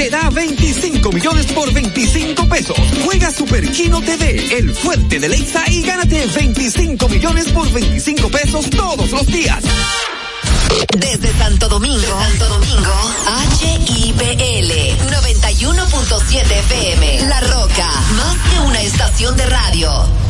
[0.00, 2.78] te da 25 millones por 25 pesos.
[3.04, 8.70] Juega Super Kino TV, el fuerte de Lexa y gánate 25 millones por 25 pesos
[8.70, 9.62] todos los días.
[10.96, 12.94] Desde Santo Domingo, Santo Domingo,
[13.60, 14.72] HIPL
[15.10, 17.28] 91.7 FM.
[17.28, 20.29] La Roca, más que una estación de radio.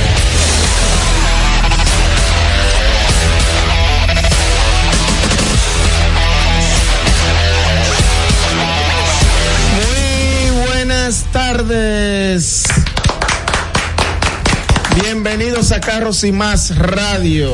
[11.71, 12.63] Tardes.
[15.01, 17.49] Bienvenidos a Carros y Más Radio.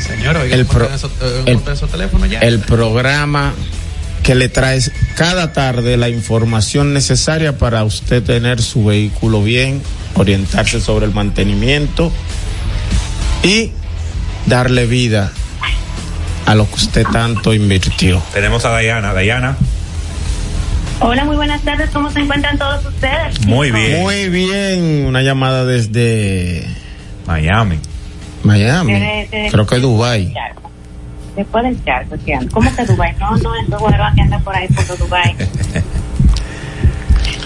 [0.00, 0.66] Señor, el,
[1.46, 1.60] el,
[2.40, 3.52] el programa
[4.22, 4.80] que le trae
[5.16, 9.82] cada tarde la información necesaria para usted tener su vehículo bien,
[10.14, 12.12] orientarse sobre el mantenimiento
[13.42, 13.72] y
[14.46, 15.32] darle vida
[16.46, 18.22] a lo que usted tanto invirtió.
[18.32, 19.12] Tenemos a Dayana.
[19.12, 19.56] Dayana.
[21.00, 21.90] Hola, muy buenas tardes.
[21.90, 23.44] ¿Cómo se encuentran todos ustedes?
[23.46, 24.02] Muy bien.
[24.02, 25.06] Muy bien.
[25.06, 26.66] Una llamada desde
[27.26, 27.78] Miami.
[28.44, 28.94] Miami.
[29.50, 30.32] Creo que Dubai.
[31.36, 32.14] Después del charco,
[32.52, 33.14] ¿cómo que Dubai?
[33.18, 35.34] No, no, es bueno que anda por ahí por Dubai.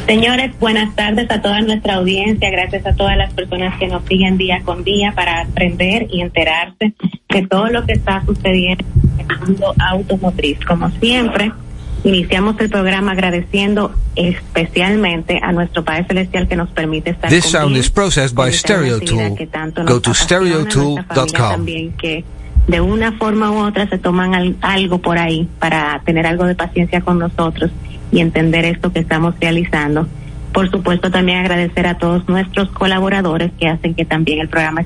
[0.06, 2.50] Señores, buenas tardes a toda nuestra audiencia.
[2.50, 6.92] Gracias a todas las personas que nos siguen día con día para aprender y enterarse
[7.28, 8.84] de todo lo que está sucediendo
[9.18, 10.58] en el mundo automotriz.
[10.66, 11.52] Como siempre,
[12.08, 17.76] Iniciamos el programa agradeciendo especialmente a nuestro Padre Celestial que nos permite estar This sound
[17.76, 19.36] is processed by StereoTool.
[19.84, 21.26] Go to stereotool.com.
[21.26, 22.24] También que
[22.66, 27.02] de una forma u otra se toman algo por ahí para tener algo de paciencia
[27.02, 27.70] con nosotros
[28.10, 30.08] y entender esto que estamos realizando.
[30.54, 34.82] Por supuesto, también agradecer a todos nuestros colaboradores que hacen que también el programa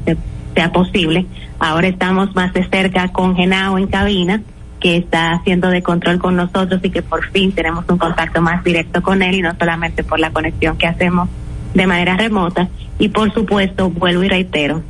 [0.56, 1.26] sea posible.
[1.60, 4.42] Ahora estamos más de cerca con Genao en cabina
[4.82, 8.64] que está haciendo de control con nosotros y que por fin tenemos un contacto más
[8.64, 11.28] directo con él y no solamente por la conexión que hacemos
[11.72, 12.68] de manera remota.
[12.98, 14.82] Y por supuesto, vuelvo y reitero,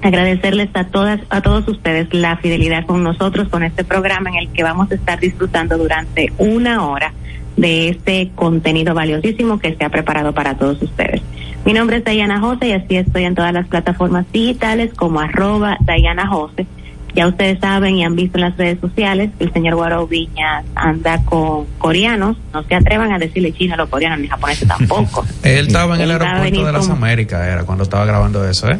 [0.00, 4.48] agradecerles a todas, a todos ustedes la fidelidad con nosotros, con este programa en el
[4.50, 7.12] que vamos a estar disfrutando durante una hora
[7.56, 11.20] de este contenido valiosísimo que se ha preparado para todos ustedes.
[11.64, 15.78] Mi nombre es Dayana Jose y así estoy en todas las plataformas digitales como arroba
[15.80, 16.64] Dayana Jose
[17.14, 20.64] ya ustedes saben y han visto en las redes sociales que el señor Guaro Viñas
[20.74, 22.36] anda con coreanos.
[22.52, 25.24] No se atrevan a decirle chino a los coreanos ni japoneses tampoco.
[25.42, 28.78] Él estaba en el aeropuerto de las Américas, era cuando estaba grabando eso, ¿eh?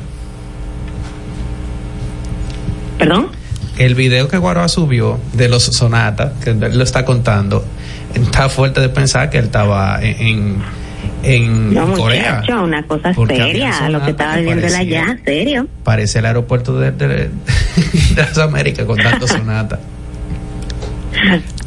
[2.98, 3.28] ¿Perdón?
[3.78, 7.62] El video que Guaroa subió de los sonatas, que él lo está contando,
[8.14, 10.62] está fuerte de pensar que él estaba en en
[11.74, 12.40] no, Corea.
[12.40, 15.66] Muchacho, una cosa seria, lo que estaba viendo allá, serio.
[15.82, 17.30] Parece el aeropuerto de, de,
[18.16, 19.78] las Américas con tanto sonata.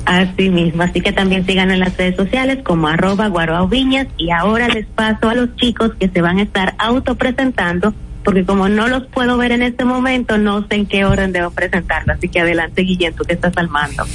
[0.06, 3.30] Así mismo, así que también sigan en las redes sociales como arroba
[3.66, 7.94] Viñas y ahora les paso a los chicos que se van a estar autopresentando
[8.24, 11.52] porque como no los puedo ver en este momento, no sé en qué orden debo
[11.52, 14.06] presentarlo, así que adelante Guillén, tú que estás al mando.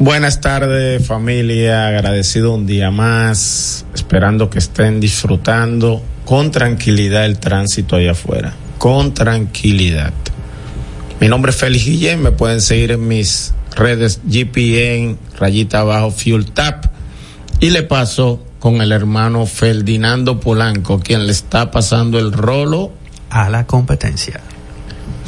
[0.00, 7.96] Buenas tardes familia, agradecido un día más, esperando que estén disfrutando con tranquilidad el tránsito
[7.96, 10.12] allá afuera, con tranquilidad.
[11.18, 16.52] Mi nombre es Félix Guillén, me pueden seguir en mis redes GPN, rayita abajo, Fuel
[16.52, 16.84] Tap,
[17.58, 22.92] y le paso con el hermano Ferdinando Polanco, quien le está pasando el rolo
[23.30, 24.40] a la competencia.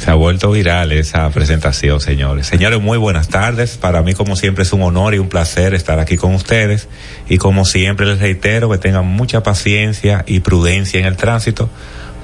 [0.03, 2.47] Se ha vuelto viral esa presentación, señores.
[2.47, 3.77] Señores, muy buenas tardes.
[3.77, 6.87] Para mí, como siempre, es un honor y un placer estar aquí con ustedes.
[7.29, 11.69] Y como siempre, les reitero que tengan mucha paciencia y prudencia en el tránsito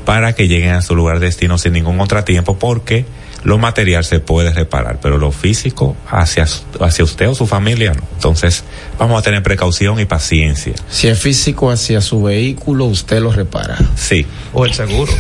[0.06, 3.06] para que lleguen a su lugar de destino sin ningún contratiempo, porque
[3.44, 6.48] lo material se puede reparar, pero lo físico hacia,
[6.80, 8.02] hacia usted o su familia no.
[8.16, 8.64] Entonces,
[8.98, 10.74] vamos a tener precaución y paciencia.
[10.90, 13.78] Si es físico hacia su vehículo, usted lo repara.
[13.96, 14.26] Sí.
[14.52, 15.12] O el seguro.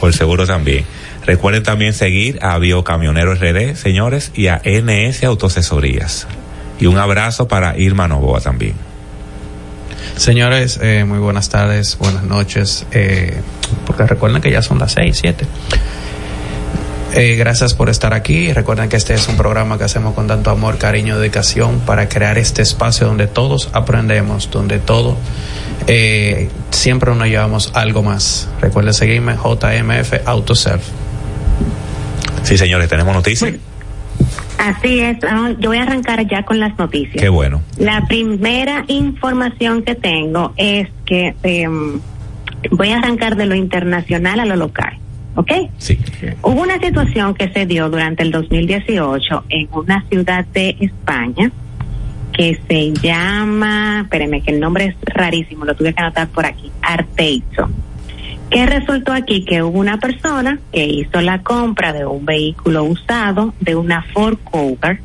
[0.00, 0.84] o el seguro también.
[1.26, 6.26] Recuerden también seguir a Biocamionero RD, señores, y a NS Autosesorías.
[6.78, 8.74] Y un abrazo para Irma Novoa también.
[10.16, 13.40] Señores, eh, muy buenas tardes, buenas noches, eh,
[13.86, 15.46] porque recuerden que ya son las seis, siete.
[17.16, 18.52] Eh, gracias por estar aquí.
[18.52, 22.38] Recuerden que este es un programa que hacemos con tanto amor, cariño, dedicación para crear
[22.38, 25.16] este espacio donde todos aprendemos, donde todo
[25.86, 28.48] eh, siempre nos llevamos algo más.
[28.60, 30.82] Recuerden seguirme JMF Autoself.
[32.42, 33.54] Sí, señores, tenemos noticias.
[34.58, 37.20] Así es, ah, yo voy a arrancar ya con las noticias.
[37.20, 37.60] Qué bueno.
[37.76, 42.00] La primera información que tengo es que em,
[42.70, 44.98] voy a arrancar de lo internacional a lo local.
[45.36, 45.50] ¿Ok?
[45.78, 45.98] Sí.
[46.42, 51.50] Hubo una situación que se dio durante el 2018 en una ciudad de España
[52.32, 56.70] que se llama, espérenme que el nombre es rarísimo, lo tuve que anotar por aquí,
[56.82, 57.68] Arteizo.
[58.50, 59.44] ¿Qué resultó aquí?
[59.44, 64.38] Que hubo una persona que hizo la compra de un vehículo usado, de una Ford
[64.44, 65.00] Cougar,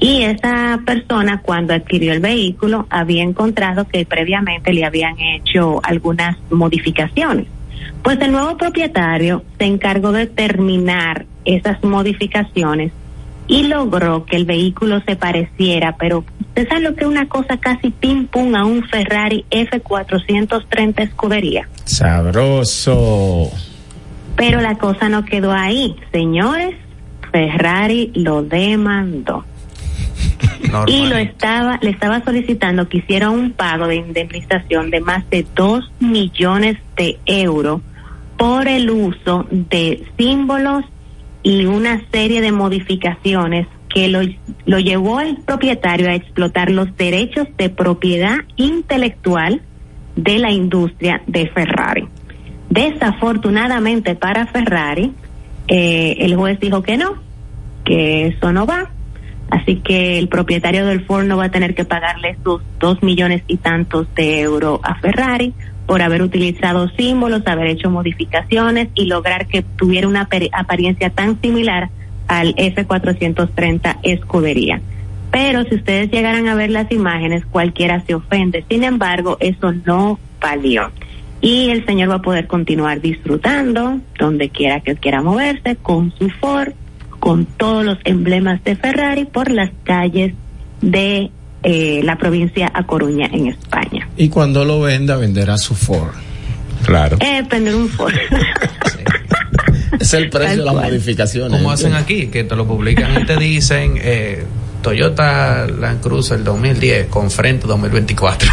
[0.00, 6.36] y esa persona cuando adquirió el vehículo había encontrado que previamente le habían hecho algunas
[6.50, 7.46] modificaciones.
[8.02, 12.92] Pues el nuevo propietario se encargó de terminar esas modificaciones
[13.48, 16.24] y logró que el vehículo se pareciera, pero
[16.58, 21.68] usted sabe lo que es una cosa casi pim pum a un Ferrari F430 escudería.
[21.84, 23.50] Sabroso.
[24.36, 26.74] Pero la cosa no quedó ahí, señores.
[27.30, 29.44] Ferrari lo demandó.
[30.88, 35.46] Y lo estaba, le estaba solicitando que hiciera un pago de indemnización de más de
[35.54, 37.80] dos millones de euros
[38.36, 40.84] por el uso de símbolos
[41.42, 44.20] y una serie de modificaciones que lo,
[44.66, 49.62] lo llevó al propietario a explotar los derechos de propiedad intelectual
[50.16, 52.08] de la industria de Ferrari.
[52.70, 55.12] Desafortunadamente para Ferrari,
[55.68, 57.14] eh, el juez dijo que no,
[57.84, 58.90] que eso no va.
[59.50, 63.42] Así que el propietario del Ford no va a tener que pagarle sus dos millones
[63.46, 65.54] y tantos de euros a Ferrari
[65.86, 71.88] por haber utilizado símbolos, haber hecho modificaciones y lograr que tuviera una apariencia tan similar
[72.28, 74.80] al F430 Escudería.
[75.30, 78.64] Pero si ustedes llegaran a ver las imágenes, cualquiera se ofende.
[78.68, 80.90] Sin embargo, eso no valió.
[81.40, 86.30] Y el señor va a poder continuar disfrutando donde quiera que quiera moverse con su
[86.30, 86.72] Ford,
[87.20, 90.34] con todos los emblemas de Ferrari por las calles
[90.80, 91.30] de
[91.62, 94.08] eh, la provincia A Coruña en España.
[94.16, 96.14] Y cuando lo venda, venderá su Ford.
[96.84, 97.18] Claro.
[97.20, 98.14] Eh, vender un Ford.
[100.00, 101.58] es el precio de las modificaciones.
[101.58, 104.44] Como hacen aquí, que te lo publican y te dicen eh,
[104.82, 108.50] Toyota Land Cruiser 2010 con frente 2024.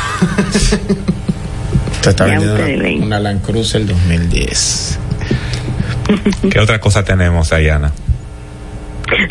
[2.02, 5.00] te está vendiendo una, Land Cruiser 2010.
[6.52, 7.92] ¿Qué otra cosa tenemos, Ayana?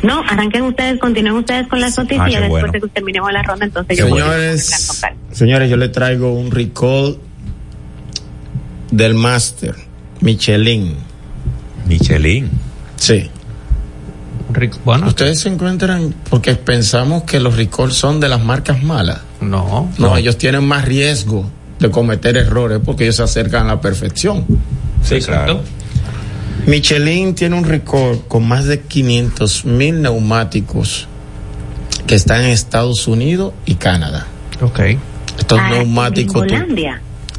[0.03, 2.35] No, arranquen ustedes, continúen ustedes con las noticias.
[2.37, 5.03] Ah, después de que terminemos la ronda, entonces yo señores,
[5.33, 7.19] Señores, yo le traigo un recall
[8.91, 9.75] del Master
[10.21, 10.97] Michelin.
[11.87, 12.51] Michelin.
[12.97, 13.31] Sí.
[14.85, 19.21] Bueno, ustedes se encuentran porque pensamos que los recalls son de las marcas malas.
[19.41, 23.75] No, no, no, ellos tienen más riesgo de cometer errores porque ellos se acercan a
[23.75, 24.45] la perfección.
[25.03, 25.61] Sí, claro.
[26.67, 31.09] Michelin tiene un récord con más de 500 mil neumáticos
[32.07, 34.27] que están en Estados Unidos y Canadá.
[34.63, 34.81] Ok.
[35.39, 36.47] Estos ah, neumáticos.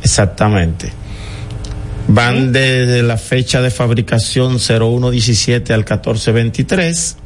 [0.04, 0.92] Exactamente.
[2.08, 7.18] Van desde la fecha de fabricación 0117 al 1423.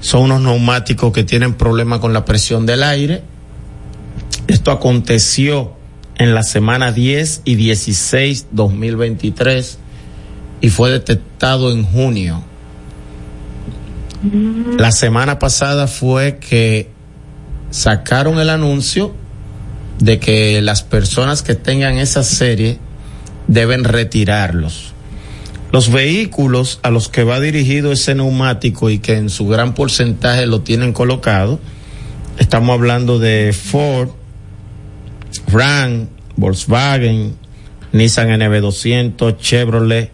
[0.00, 3.22] Son unos neumáticos que tienen problemas con la presión del aire.
[4.48, 5.74] Esto aconteció
[6.16, 9.78] en la semana 10 y 16 2023
[10.60, 12.42] y fue detectado en junio.
[14.78, 16.90] La semana pasada fue que
[17.70, 19.14] sacaron el anuncio
[20.00, 22.78] de que las personas que tengan esa serie
[23.50, 24.94] deben retirarlos.
[25.72, 30.46] Los vehículos a los que va dirigido ese neumático y que en su gran porcentaje
[30.46, 31.60] lo tienen colocado,
[32.38, 34.10] estamos hablando de Ford,
[35.48, 37.36] Ram, Volkswagen,
[37.92, 40.10] Nissan NV200, Chevrolet,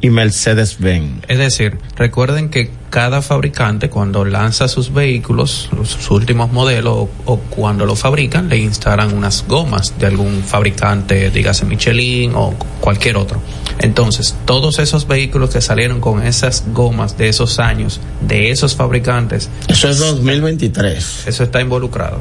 [0.00, 1.24] y Mercedes-Benz.
[1.28, 7.86] Es decir, recuerden que cada fabricante cuando lanza sus vehículos, sus últimos modelos o, cuando
[7.86, 13.40] lo fabrican, le instalan unas gomas de algún fabricante, dígase Michelin o cualquier otro.
[13.78, 19.48] Entonces, todos esos vehículos que salieron con esas gomas de esos años, de esos fabricantes.
[19.68, 21.26] Eso es 2023.
[21.26, 22.18] Eso está involucrado.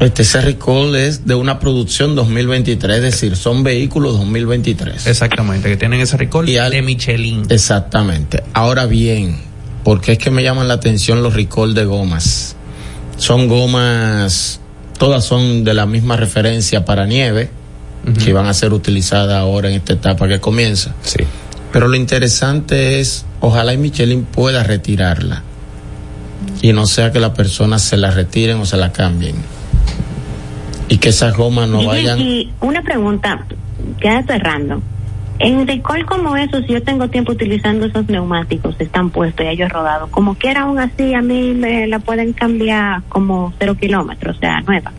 [0.00, 5.08] Este, ese recall es de una producción 2023, es decir, son vehículos 2023.
[5.08, 7.46] Exactamente, que tienen ese recall y de Michelin.
[7.48, 8.44] Exactamente.
[8.52, 9.47] Ahora bien,
[9.84, 12.56] ¿por qué es que me llaman la atención los recall de gomas?
[13.16, 14.60] Son gomas,
[14.98, 17.50] todas son de la misma referencia para nieve,
[18.24, 20.94] que van a ser utilizadas ahora en esta etapa que comienza.
[21.02, 21.18] Sí.
[21.72, 25.42] Pero lo interesante es, ojalá y Michelin pueda retirarla
[26.62, 29.36] y no sea que la persona se la retiren o se la cambien
[30.88, 32.18] y que esas gomas no vayan.
[32.18, 33.44] Y una pregunta,
[34.00, 34.82] queda cerrando.
[35.40, 39.70] En recall como eso, si yo tengo tiempo utilizando esos neumáticos, están puestos y ellos
[39.70, 44.36] rodados, como que era aún así, a mí me la pueden cambiar como cero kilómetros,
[44.36, 44.92] o sea, nueva.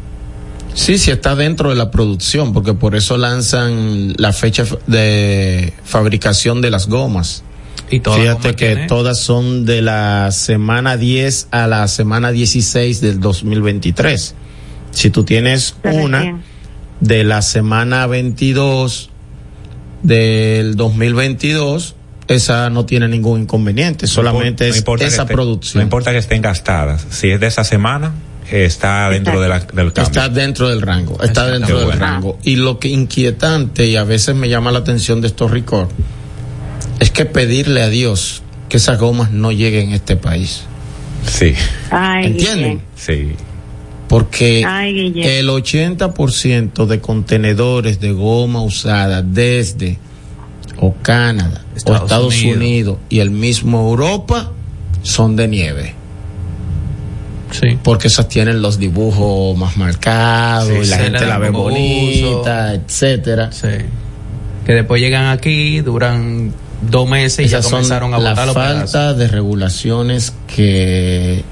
[0.73, 6.61] Sí, sí está dentro de la producción, porque por eso lanzan la fecha de fabricación
[6.61, 7.43] de las gomas.
[7.91, 14.35] Y Fíjate que todas son de la semana 10 a la semana 16 del 2023.
[14.91, 16.39] Si tú tienes una
[16.99, 19.08] de la semana 22
[20.03, 21.95] del 2022,
[22.27, 25.79] esa no tiene ningún inconveniente, solamente es esa producción.
[25.79, 28.13] No importa que estén gastadas, si es de esa semana,
[28.51, 30.03] está dentro de la, del cambio.
[30.03, 32.37] Está dentro del rango, está dentro del rango.
[32.43, 35.91] Y lo que inquietante y a veces me llama la atención de estos records
[36.99, 40.63] es que pedirle a Dios que esas gomas no lleguen a este país.
[41.25, 41.53] Sí.
[41.91, 42.81] ¿Entienden?
[42.95, 43.33] Sí.
[44.09, 49.99] Porque el 80% de contenedores de goma usada desde
[50.81, 52.97] o Canadá o Estados Unidos.
[53.07, 54.51] y el mismo Europa
[55.03, 55.93] son de nieve.
[57.51, 57.77] Sí.
[57.83, 63.51] Porque esas tienen los dibujos más marcados y la gente la ve bonita, etcétera.
[63.51, 63.67] Sí.
[64.65, 66.51] Que después llegan aquí, duran
[66.89, 71.43] dos meses y ya comenzaron a botar la falta de regulaciones que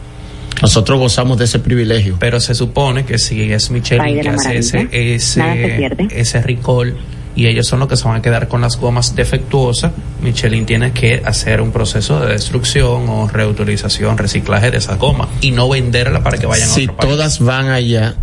[0.61, 2.17] nosotros gozamos de ese privilegio.
[2.19, 6.95] Pero se supone que si es Michelin que hace ese, ese, ese recall
[7.35, 9.91] y ellos son los que se van a quedar con las gomas defectuosas,
[10.23, 15.51] Michelin tiene que hacer un proceso de destrucción o reutilización, reciclaje de esas gomas y
[15.51, 16.97] no venderla para que vayan a otro país.
[16.99, 18.15] Si todas van allá,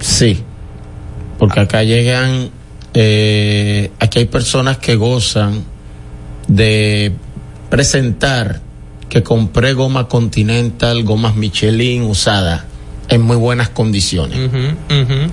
[0.00, 0.44] sí.
[1.38, 2.50] Porque acá llegan,
[2.92, 5.64] eh, aquí hay personas que gozan
[6.46, 7.12] de
[7.70, 8.60] presentar
[9.12, 12.64] que compré goma Continental, gomas Michelin usada
[13.10, 14.38] en muy buenas condiciones.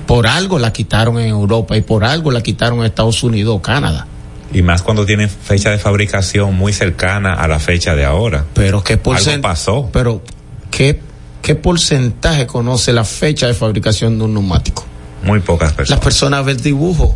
[0.06, 3.62] Por algo la quitaron en Europa y por algo la quitaron en Estados Unidos o
[3.62, 4.06] Canadá.
[4.52, 8.44] Y más cuando tienen fecha de fabricación muy cercana a la fecha de ahora.
[8.54, 9.90] Pero qué porcentaje pasó.
[9.94, 10.24] Pero
[10.72, 11.00] qué
[11.42, 14.84] qué porcentaje conoce la fecha de fabricación de un neumático?
[15.24, 15.92] Muy pocas personas.
[15.92, 17.16] Las personas ven el dibujo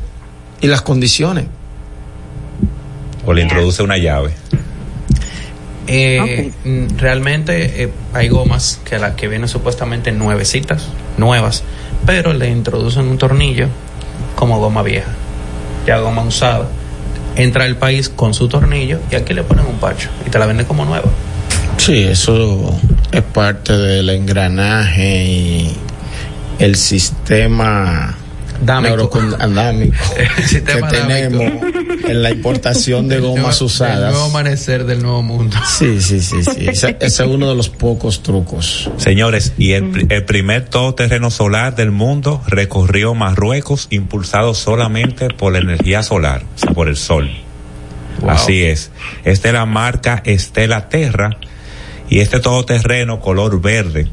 [0.62, 1.43] y las condiciones.
[3.25, 4.34] O le introduce una llave.
[5.88, 10.88] Eh, mm, realmente eh, hay gomas que las que vienen supuestamente nuevecitas,
[11.18, 11.63] nuevas,
[12.06, 13.68] pero le introducen un tornillo
[14.36, 15.12] como goma vieja,
[15.86, 16.68] ya goma usada.
[17.36, 20.46] Entra al país con su tornillo y aquí le ponen un pacho y te la
[20.46, 21.10] venden como nueva.
[21.78, 22.80] Sí, eso
[23.12, 25.78] es parte del engranaje y
[26.60, 28.16] el sistema
[28.65, 29.96] neuroandámico
[30.50, 31.63] que tenemos
[32.08, 33.98] en la importación de gomas usadas.
[33.98, 35.58] El nuevo amanecer del nuevo mundo.
[35.65, 36.67] Sí, sí, sí, sí.
[36.67, 38.89] Ese, es uno de los pocos trucos.
[38.98, 45.60] Señores, y el, el primer todoterreno solar del mundo recorrió Marruecos impulsado solamente por la
[45.60, 47.29] energía solar, o sea, por el sol.
[48.27, 48.91] Así es.
[49.24, 51.38] Esta es la marca Estela Terra
[52.10, 54.08] y este todoterreno color verde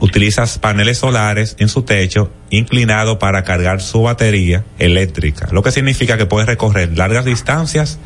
[0.00, 6.16] utilizas paneles solares en su techo inclinado para cargar su batería eléctrica, lo que significa
[6.16, 7.98] que puedes recorrer largas distancias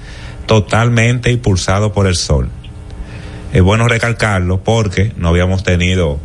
[0.46, 2.48] totalmente impulsado por el sol.
[3.52, 6.20] Es bueno recalcarlo porque no habíamos tenido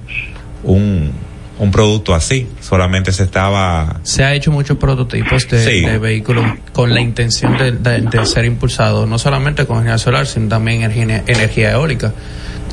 [0.63, 1.11] un,
[1.57, 3.99] un producto así, solamente se estaba...
[4.03, 9.65] Se ha hecho muchos prototipos de, vehículos con la intención de, ser impulsado, no solamente
[9.65, 12.13] con energía solar, sino también energía, energía eólica.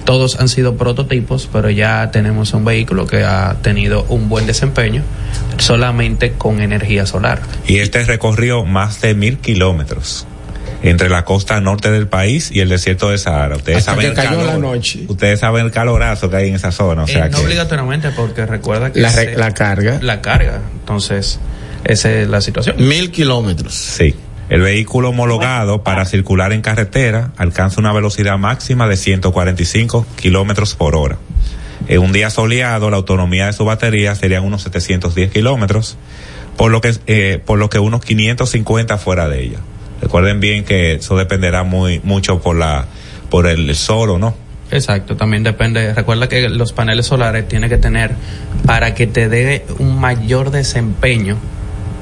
[0.05, 5.03] Todos han sido prototipos, pero ya tenemos un vehículo que ha tenido un buen desempeño
[5.59, 7.41] solamente con energía solar.
[7.69, 10.27] Y este recorrió más de mil kilómetros
[10.83, 13.57] entre la costa norte del país y el desierto de Sahara.
[13.57, 15.05] Ustedes saben el calor, noche.
[15.09, 17.05] Ustedes saben el calorazo que hay en esa zona.
[17.05, 19.99] O sea eh, no obligatoriamente, porque recuerda que la, la carga.
[20.03, 20.61] La carga.
[20.81, 21.39] Entonces,
[21.85, 22.77] esa es la situación.
[22.79, 23.75] Mil kilómetros.
[23.75, 24.15] Sí.
[24.49, 30.95] El vehículo homologado para circular en carretera alcanza una velocidad máxima de 145 kilómetros por
[30.95, 31.17] hora.
[31.89, 35.97] En un día soleado, la autonomía de su batería sería unos 710 kilómetros,
[36.57, 39.59] por lo que eh, por lo que unos 550 fuera de ella.
[40.03, 42.87] Recuerden bien que eso dependerá muy mucho por la
[43.31, 44.35] por el sol o no.
[44.71, 45.95] Exacto, también depende.
[45.95, 48.13] Recuerda que los paneles solares tienen que tener
[48.67, 51.39] para que te dé un mayor desempeño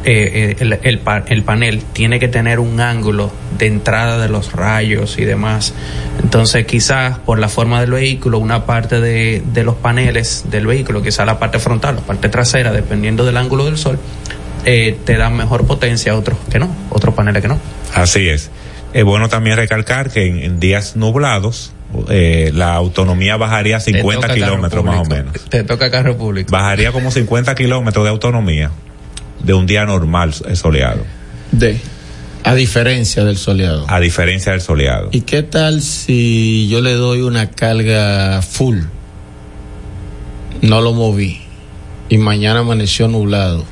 [0.02, 5.26] eh, el, el, panel tiene que tener un ángulo de entrada de los rayos y
[5.26, 5.74] demás.
[6.22, 11.02] Entonces, quizás por la forma del vehículo, una parte de, de los paneles del vehículo,
[11.02, 13.98] quizás la parte frontal, la parte trasera, dependiendo del ángulo del sol,
[14.64, 17.58] eh, te dan mejor potencia, otros que no, otros paneles que no.
[17.94, 18.50] Así es.
[18.92, 21.72] Es bueno también recalcar que en, días nublados
[22.08, 25.32] eh, la autonomía bajaría 50 kilómetros más o menos.
[25.48, 26.50] Te toca carro público.
[26.50, 28.70] Bajaría como 50 kilómetros de autonomía
[29.42, 31.04] de un día normal soleado.
[31.52, 31.78] De.
[32.42, 33.84] A diferencia del soleado.
[33.88, 35.08] A diferencia del soleado.
[35.12, 38.78] ¿Y qué tal si yo le doy una carga full?
[40.62, 41.42] No lo moví.
[42.08, 43.64] Y mañana amaneció nublado.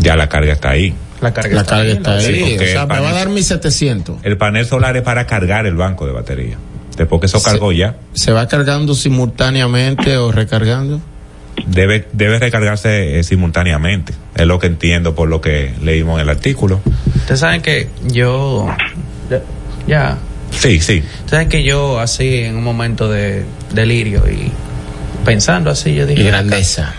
[0.00, 0.94] Ya la carga está ahí.
[1.20, 2.56] La carga está ahí.
[2.56, 4.18] o sea, me va a dar 1700.
[4.22, 6.56] El panel solar es para cargar el banco de batería.
[6.96, 7.96] Después que eso cargó ya.
[8.12, 11.00] ¿Se va cargando simultáneamente o recargando?
[11.66, 14.12] Debe, debe recargarse eh, simultáneamente.
[14.34, 16.80] Es lo que entiendo por lo que leímos en el artículo.
[17.16, 18.68] Ustedes saben que yo.
[19.86, 20.18] Ya.
[20.50, 20.98] Sí, sí.
[20.98, 24.50] Ustedes saben que yo, así, en un momento de delirio y
[25.24, 26.22] pensando así, yo dije.
[26.22, 26.94] Y grandeza.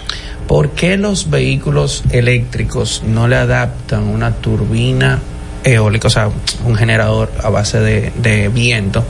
[0.52, 5.20] ¿Por qué los vehículos eléctricos no le adaptan una turbina
[5.64, 6.30] eólica, o sea,
[6.66, 9.02] un generador a base de, viento,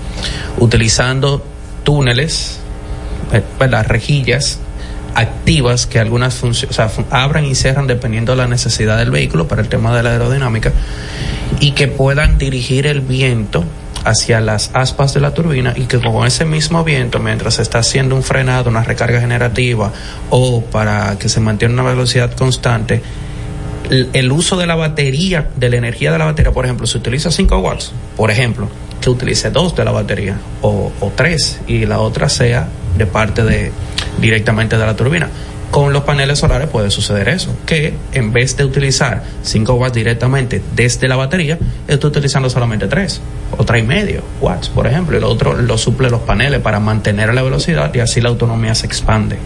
[0.59, 1.43] utilizando
[1.83, 2.59] túneles,
[3.33, 4.59] eh, pues, las rejillas
[5.15, 9.63] activas que algunas o sea, abran y cierran dependiendo de la necesidad del vehículo para
[9.63, 10.71] el tema de la aerodinámica
[11.59, 13.63] y que puedan dirigir el viento
[14.03, 17.79] hacia las aspas de la turbina y que con ese mismo viento, mientras se está
[17.79, 19.91] haciendo un frenado, una recarga generativa
[20.29, 23.01] o para que se mantenga una velocidad constante,
[23.89, 27.29] el, uso de la batería, de la energía de la batería, por ejemplo, se utiliza
[27.29, 28.69] 5 watts, por ejemplo,
[29.01, 32.67] que utilice dos de la batería o, o tres y la otra sea
[32.97, 33.71] de parte de
[34.19, 35.29] directamente de la turbina
[35.71, 40.61] con los paneles solares puede suceder eso, que en vez de utilizar 5 watts directamente
[40.75, 43.21] desde la batería, está utilizando solamente 3
[43.57, 45.17] o 3,5 watts, por ejemplo.
[45.17, 48.85] El otro lo suple los paneles para mantener la velocidad y así la autonomía se
[48.85, 49.37] expande.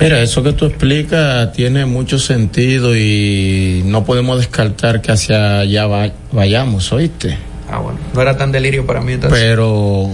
[0.00, 5.86] Mira, eso que tú explicas tiene mucho sentido y no podemos descartar que hacia allá
[6.32, 7.36] vayamos, ¿oíste?
[7.70, 9.38] Ah, bueno, no era tan delirio para mí entonces.
[9.38, 10.10] Pero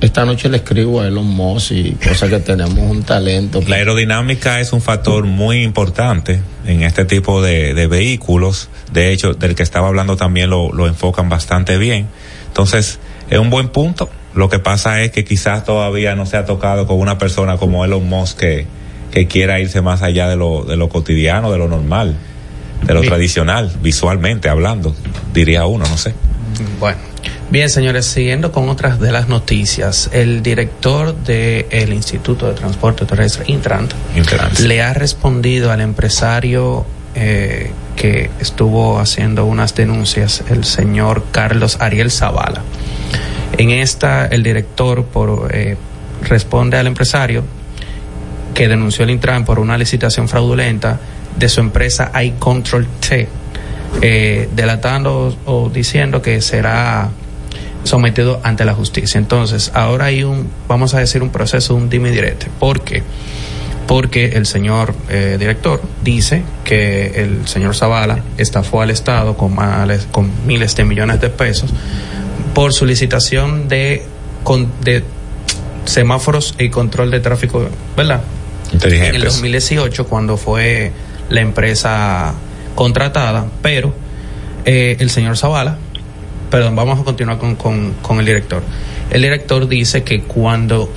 [0.00, 3.62] esta noche le escribo a Elon Musk y cosa que tenemos un talento.
[3.66, 8.68] La aerodinámica es un factor muy importante en este tipo de, vehículos.
[8.92, 12.06] De hecho, del que estaba hablando también lo, lo enfocan bastante bien.
[12.48, 12.98] Entonces,
[13.30, 14.10] es un buen punto.
[14.34, 17.84] Lo que pasa es que quizás todavía no se ha tocado con una persona como
[17.84, 18.66] Elon Musk que,
[19.10, 22.16] que quiera irse más allá de lo, de lo cotidiano, de lo normal,
[22.84, 24.94] de lo tradicional, visualmente hablando,
[25.32, 26.14] diría uno, no sé.
[26.78, 26.98] Bueno.
[27.48, 33.44] Bien, señores, siguiendo con otras de las noticias, el director del Instituto de Transporte Terrestre,
[33.46, 33.92] Intrant,
[34.64, 42.10] le ha respondido al empresario eh, que estuvo haciendo unas denuncias, el señor Carlos Ariel
[42.10, 42.62] Zavala.
[43.56, 45.76] En esta, el director por, eh,
[46.22, 47.44] responde al empresario
[48.54, 50.98] que denunció el Intran por una licitación fraudulenta
[51.38, 53.28] de su empresa iControl T,
[54.02, 57.08] eh, delatando o diciendo que será
[57.86, 59.18] sometido ante la justicia.
[59.18, 62.46] Entonces, ahora hay un, vamos a decir, un proceso, un dime directo.
[62.58, 63.02] ¿Por qué?
[63.86, 69.56] Porque el señor eh, director dice que el señor Zavala estafó al Estado con,
[70.10, 71.70] con miles de millones de pesos
[72.54, 74.02] por su licitación de,
[74.82, 75.04] de
[75.84, 78.22] semáforos y control de tráfico, ¿verdad?
[78.82, 80.90] En el 2018, cuando fue
[81.28, 82.34] la empresa
[82.74, 83.94] contratada, pero
[84.64, 85.78] eh, el señor Zavala
[86.50, 88.62] perdón, vamos a continuar con, con, el director.
[89.10, 90.92] El director dice que cuando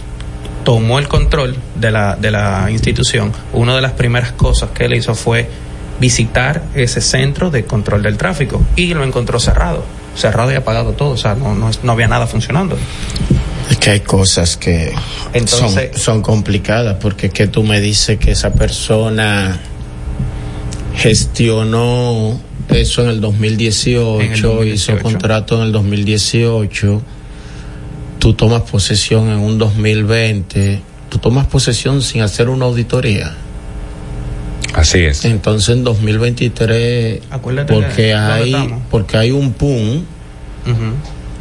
[0.63, 4.93] tomó el control de la, de la institución, una de las primeras cosas que él
[4.93, 5.49] hizo fue
[5.99, 9.83] visitar ese centro de control del tráfico y lo encontró cerrado,
[10.15, 12.77] cerrado y apagado todo, o sea, no, no, había nada funcionando.
[13.69, 14.93] Es que hay cosas que
[15.33, 19.59] Entonces, son, son complicadas, porque que tú me dices que esa persona
[20.95, 27.01] gestionó eso en el 2018, hizo contrato en el 2018,
[28.19, 33.35] tú tomas posesión en un 2020, tú tomas posesión sin hacer una auditoría.
[34.73, 35.25] Así es.
[35.25, 37.21] Entonces en 2023,
[37.67, 40.03] porque hay, porque hay un PUM,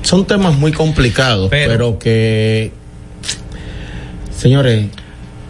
[0.02, 2.72] son temas muy complicados, pero, que,
[4.34, 4.86] señores,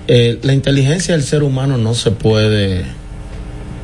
[0.08, 2.97] eh, la inteligencia del ser humano no se puede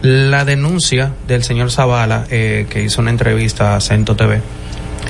[0.05, 4.43] la denuncia del señor Zavala, eh, que hizo una entrevista a Cento TV,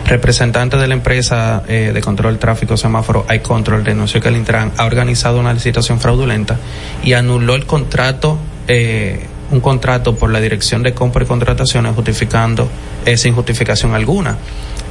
[0.07, 4.85] representante de la empresa eh, de control tráfico semáforo iControl denunció que el Intran ha
[4.85, 6.61] organizado una licitación fraudulenta
[7.03, 12.69] y anuló el contrato, eh, un contrato por la dirección de compra y contrataciones justificando,
[13.17, 14.37] sin justificación alguna,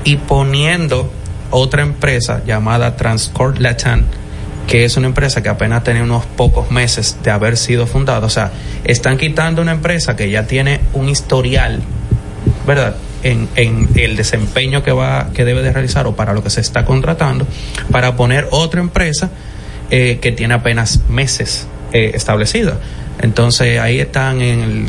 [0.03, 1.09] y poniendo
[1.49, 4.03] otra empresa llamada Transcorp Latam
[4.67, 8.25] que es una empresa que apenas tiene unos pocos meses de haber sido fundada.
[8.25, 8.51] O sea,
[8.83, 11.81] están quitando una empresa que ya tiene un historial,
[12.65, 12.95] ¿verdad?
[13.23, 16.61] en, en, el desempeño que va que debe de realizar o para lo que se
[16.61, 17.47] está contratando
[17.91, 19.31] para poner otra empresa
[19.89, 22.77] eh, que tiene apenas meses eh, establecida
[23.21, 24.85] entonces ahí están en el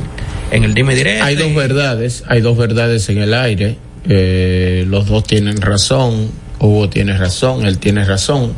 [0.50, 5.06] en el dime directo hay dos verdades hay dos verdades en el aire eh, los
[5.06, 8.52] dos tienen razón Hugo tiene razón él tiene razón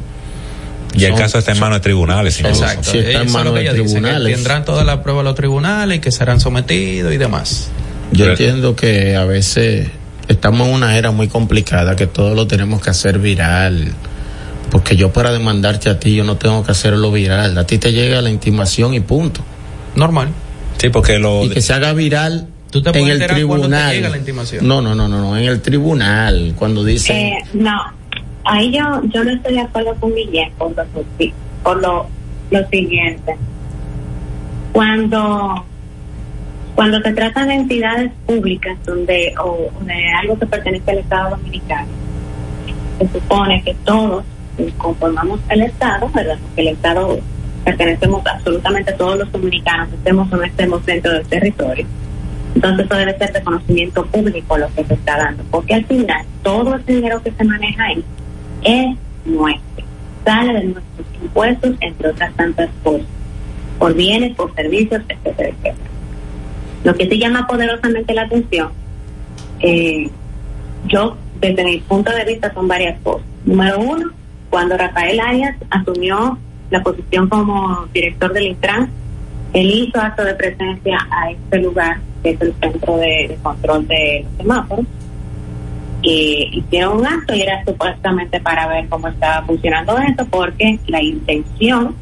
[0.94, 2.40] y el caso está en manos de tribunales.
[2.40, 2.90] Exacto.
[2.90, 4.34] Si está en manos de tribunales.
[4.34, 7.68] tendrán todas las pruebas los tribunales y que serán sometidos y demás.
[8.12, 9.88] Yo entiendo que a veces
[10.28, 13.92] estamos en una era muy complicada que todo lo tenemos que hacer viral.
[14.70, 17.56] Porque yo para demandarte a ti yo no tengo que hacerlo viral.
[17.58, 19.40] A ti te llega la intimación y punto.
[19.94, 20.28] Normal.
[20.78, 21.44] Sí, porque lo...
[21.44, 24.22] Y que se haga viral en el tribunal.
[24.62, 27.12] No, no, no, no, no, en el tribunal, cuando dice...
[27.12, 27.72] Eh, no,
[28.46, 31.04] ahí yo, yo no estoy de acuerdo con Guillermo por lo,
[31.62, 33.36] por lo, siguiente.
[34.72, 35.64] Cuando
[36.74, 41.88] cuando se trata de entidades públicas donde o de algo que pertenece al Estado Dominicano,
[42.98, 44.24] se supone que todos
[44.76, 46.38] conformamos el Estado, ¿verdad?
[46.40, 47.18] Porque el Estado
[47.64, 51.86] pertenecemos absolutamente todos los dominicanos, estemos o no estemos dentro del territorio.
[52.54, 56.24] Entonces eso debe ser de conocimiento público lo que se está dando, porque al final
[56.42, 58.04] todo el dinero que se maneja ahí
[58.62, 59.84] es nuestro,
[60.24, 63.06] sale de nuestros impuestos, entre otras tantas cosas,
[63.78, 65.90] por bienes, por servicios, etcétera, etcétera.
[66.84, 68.70] Lo que sí llama poderosamente la atención,
[69.60, 70.10] eh,
[70.86, 73.26] yo desde mi punto de vista son varias cosas.
[73.44, 74.10] Número uno,
[74.50, 76.38] cuando Rafael Arias asumió
[76.70, 78.90] la posición como director del Intran,
[79.52, 84.24] él hizo acto de presencia a este lugar, que es el centro de, control de
[84.24, 84.86] los semáforos.
[86.08, 91.02] Y hicieron un acto y era supuestamente para ver cómo estaba funcionando esto, porque la
[91.02, 91.96] intención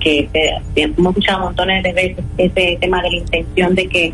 [0.00, 0.28] que
[0.76, 4.12] hemos escuchado montones de veces ese tema de la intención de que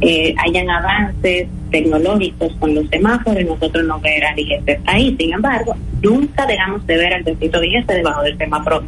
[0.00, 5.14] eh, hayan avances tecnológicos con los semáforos y nosotros no ver al IGC ahí.
[5.16, 8.82] Sin embargo, nunca dejamos de ver al distrito IGC debajo del semáforo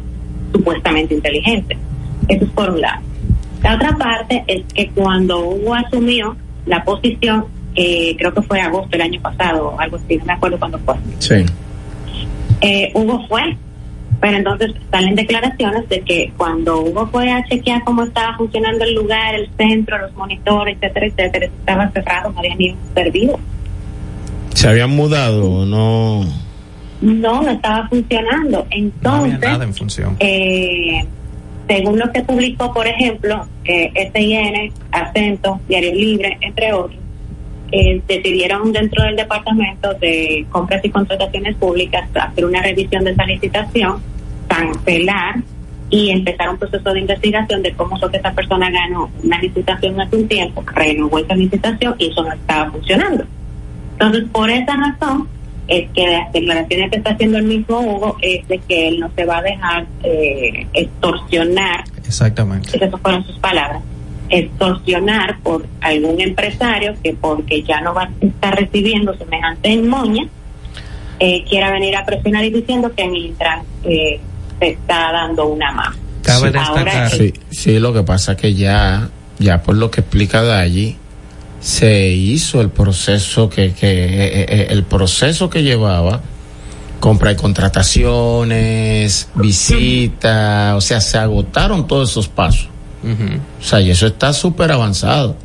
[0.51, 1.77] supuestamente inteligente.
[2.27, 3.01] Eso es por un lado.
[3.63, 8.89] La otra parte es que cuando Hugo asumió la posición, eh, creo que fue agosto
[8.89, 10.95] del año pasado, o algo así, no me acuerdo cuándo fue.
[11.19, 11.45] Sí.
[12.61, 13.57] Eh, Hugo fue
[14.19, 18.95] pero entonces salen declaraciones de que cuando Hugo fue a chequear cómo estaba funcionando el
[18.95, 23.39] lugar, el centro, los monitores, etcétera, etcétera, estaba cerrado, no había ni un servido.
[24.53, 26.23] ¿Se habían mudado o no?
[27.01, 28.65] No, no estaba funcionando.
[28.71, 30.15] Entonces, no nada en función.
[30.19, 31.05] Eh,
[31.67, 36.99] según lo que publicó, por ejemplo, eh, SIN, Acento, Diario Libre, entre otros,
[37.77, 43.25] eh, decidieron dentro del Departamento de Compras y Contrataciones Públicas hacer una revisión de esa
[43.25, 43.97] licitación,
[44.47, 45.41] cancelar
[45.89, 49.99] y empezar un proceso de investigación de cómo fue que esa persona ganó una licitación
[49.99, 53.25] hace un tiempo, renovó esa licitación y eso no estaba funcionando.
[53.91, 55.27] Entonces, por esa razón,
[55.67, 59.11] es que las declaraciones que está haciendo el mismo Hugo es de que él no
[59.17, 61.83] se va a dejar eh, extorsionar.
[61.97, 62.69] Exactamente.
[62.73, 63.81] Esas fueron sus palabras
[64.29, 70.27] extorsionar por algún empresario que porque ya no va a estar recibiendo semejante moña,
[71.19, 74.19] eh, quiera venir a presionar y diciendo que en Intran eh,
[74.59, 75.95] se está dando una mano.
[76.21, 77.11] Cabe destacar.
[77.11, 80.97] Sí, sí, lo que pasa que ya, ya por lo que explica de allí,
[81.61, 86.21] se hizo el proceso que, que eh, eh, el proceso que llevaba
[86.99, 92.69] compra y contrataciones, visita, o sea, se agotaron todos esos pasos.
[93.59, 95.37] O sea, y eso está súper avanzado.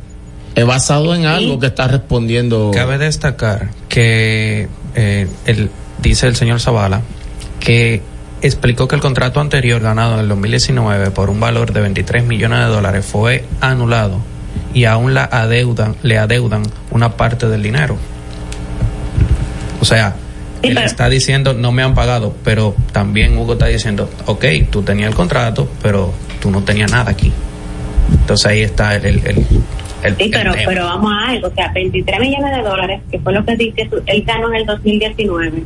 [0.55, 2.71] Es basado en algo que está respondiendo.
[2.73, 5.69] Cabe destacar que eh, el,
[6.01, 7.01] dice el señor Zavala
[7.59, 8.01] que
[8.41, 12.59] explicó que el contrato anterior ganado en el 2019 por un valor de 23 millones
[12.59, 14.19] de dólares fue anulado
[14.73, 17.97] y aún la adeudan, le adeudan una parte del dinero.
[19.79, 20.15] O sea,
[20.61, 25.09] él está diciendo no me han pagado, pero también Hugo está diciendo, ok, tú tenías
[25.09, 27.31] el contrato, pero tú no tenías nada aquí.
[28.09, 29.05] Entonces ahí está el...
[29.05, 29.45] el,
[30.03, 33.33] el, sí, pero, pero vamos a algo, o sea, 23 millones de dólares, que fue
[33.33, 35.63] lo que dice él ganó en el 2019,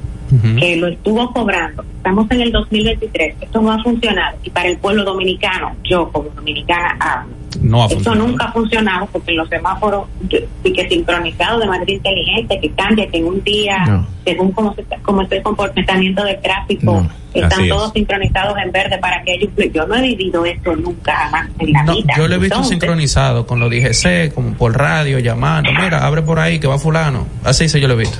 [0.59, 1.83] que lo estuvo cobrando.
[1.97, 4.37] Estamos en el 2023, esto no ha funcionado.
[4.43, 7.44] Y para el pueblo dominicano, yo como dominicana hablo.
[7.61, 12.71] No Esto nunca ha funcionado porque los semáforos, sí que sincronizado de manera inteligente, que
[12.71, 17.67] cambia, que en un día, según cómo, se, cómo está el comportamiento del tráfico, están
[17.67, 19.49] todos sincronizados en verde para que ellos.
[19.73, 22.13] Yo no he vivido esto nunca jamás en la vida.
[22.17, 25.71] Yo lo he visto sincronizado con los DGC, como por radio, llamando.
[25.71, 27.27] Mira, abre por ahí que va Fulano.
[27.43, 28.17] Así se yo lo he visto.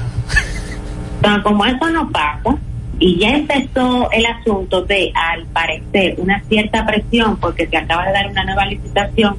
[1.21, 2.58] Pero como eso no pasa,
[2.99, 8.13] y ya empezó el asunto de, al parecer, una cierta presión porque se acaba de
[8.13, 9.38] dar una nueva licitación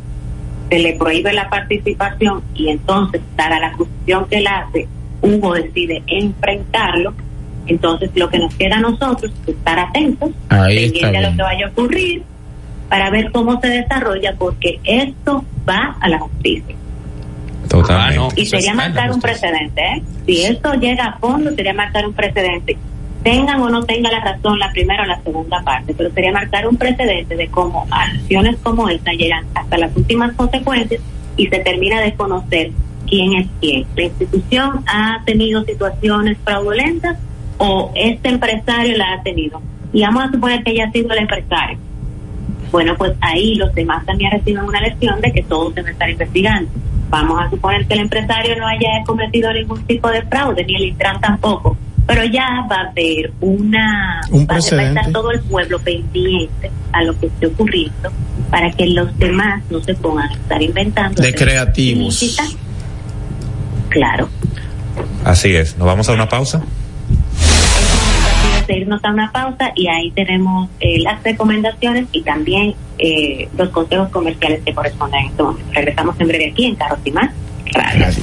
[0.68, 4.88] se le prohíbe la participación y entonces, dada la acusación que él hace,
[5.22, 7.14] Hugo decide enfrentarlo,
[7.66, 11.66] entonces lo que nos queda a nosotros es estar atentos, pendientes a lo que vaya
[11.66, 12.22] a ocurrir,
[12.88, 16.74] para ver cómo se desarrolla, porque esto va a la justicia.
[17.68, 18.34] Totalmente.
[18.36, 20.02] Ah, y sería marcar un precedente, ¿eh?
[20.24, 22.76] Si esto llega a fondo, sería marcar un precedente.
[23.26, 26.68] Tengan o no tengan la razón la primera o la segunda parte, pero sería marcar
[26.68, 31.00] un precedente de cómo acciones como esta llegan hasta las últimas consecuencias
[31.36, 32.70] y se termina de conocer
[33.08, 33.84] quién es quién.
[33.96, 37.18] La institución ha tenido situaciones fraudulentas
[37.58, 39.60] o este empresario la ha tenido.
[39.92, 41.78] Y vamos a suponer que haya sido el empresario.
[42.70, 45.90] Bueno, pues ahí los demás también reciben una lección de que todo se va a
[45.90, 46.70] estar investigando.
[47.10, 50.84] Vamos a suponer que el empresario no haya cometido ningún tipo de fraude, ni el
[50.84, 51.76] Intran tampoco.
[52.06, 54.20] Pero ya va a haber una.
[54.30, 58.10] Un va, a estar todo el pueblo pendiente a lo que esté ocurriendo
[58.50, 61.20] para que los demás no se pongan a estar inventando.
[61.20, 62.36] De creativos.
[63.88, 64.28] Claro.
[65.24, 65.76] Así es.
[65.78, 66.62] ¿Nos vamos a una pausa?
[68.66, 73.68] de irnos a una pausa y ahí tenemos eh, las recomendaciones y también eh, los
[73.70, 75.26] consejos comerciales que corresponden.
[75.26, 77.30] Entonces, regresamos en breve aquí en Carros y Más
[77.72, 78.22] Radio.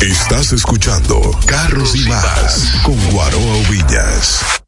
[0.00, 4.67] Estás escuchando Carros y Más con Guaroa Villas.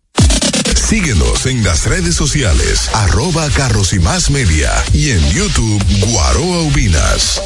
[0.91, 7.41] Síguenos en las redes sociales, arroba carros y más media y en YouTube Guaroa Ubinas.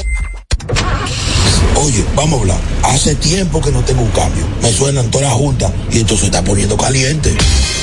[1.75, 2.60] Oye, vamos a hablar.
[2.81, 4.47] Hace tiempo que no tengo un cambio.
[4.63, 7.38] Me suenan todas las juntas y esto se está poniendo caliente.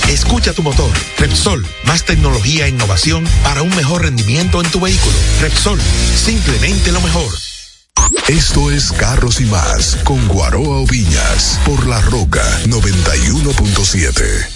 [0.08, 0.90] Escucha tu motor.
[1.16, 5.14] Repsol, más tecnología e innovación para un mejor rendimiento en tu vehículo.
[5.42, 5.80] Repsol,
[6.16, 7.32] simplemente lo mejor.
[8.28, 14.48] Esto es Carros y más con Guaroa Oviñas por La Roca 91.7.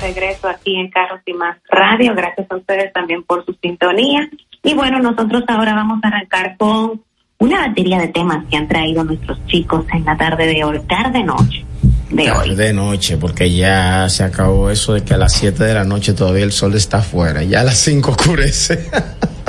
[0.00, 2.14] regreso aquí en Carros y Más Radio.
[2.14, 4.28] Gracias a ustedes también por su sintonía.
[4.62, 7.02] Y bueno, nosotros ahora vamos a arrancar con
[7.40, 11.24] una batería de temas que han traído nuestros chicos en la tarde de hoy, tarde
[11.24, 11.64] noche
[12.10, 12.54] de hoy.
[12.54, 16.12] De noche, porque ya se acabó eso de que a las 7 de la noche
[16.12, 18.90] todavía el sol está afuera, ya a las 5 oscurece.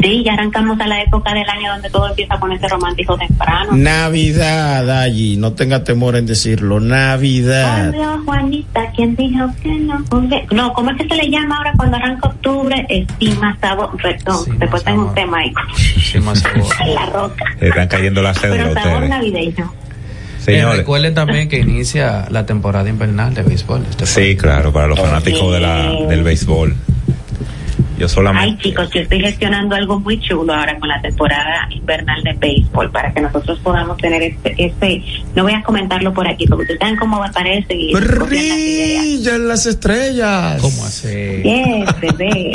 [0.00, 3.72] Sí, ya arrancamos a la época del año donde todo empieza a ponerse romántico temprano.
[3.72, 7.92] Navidad, allí, no tenga temor en decirlo, Navidad.
[8.24, 10.04] Juanita, ¿quién dijo que no?
[10.52, 12.86] No, ¿cómo es que se le llama ahora cuando arranca octubre?
[12.88, 15.52] Estima sabor, perdón, después tengo un tema ahí.
[15.96, 16.64] Estima sabor.
[16.94, 17.44] la roca.
[17.60, 19.72] Están cayendo las cédulas Pero sabor navideño.
[20.38, 20.78] Señores.
[20.78, 23.84] recuerden también que inicia la temporada invernal de béisbol.
[23.90, 26.74] Este sí, claro, para los fanáticos de la, del béisbol.
[28.00, 28.48] Yo solamente.
[28.48, 32.90] Ay, chicos, yo estoy gestionando algo muy chulo ahora con la temporada invernal de béisbol
[32.90, 34.54] para que nosotros podamos tener este.
[34.56, 35.02] este
[35.36, 37.74] no voy a comentarlo por aquí porque ustedes saben cómo me parece.
[37.74, 40.62] Y Brillan las estrellas.
[40.62, 41.42] ¿Cómo hace?
[41.42, 42.52] Yes, bebé.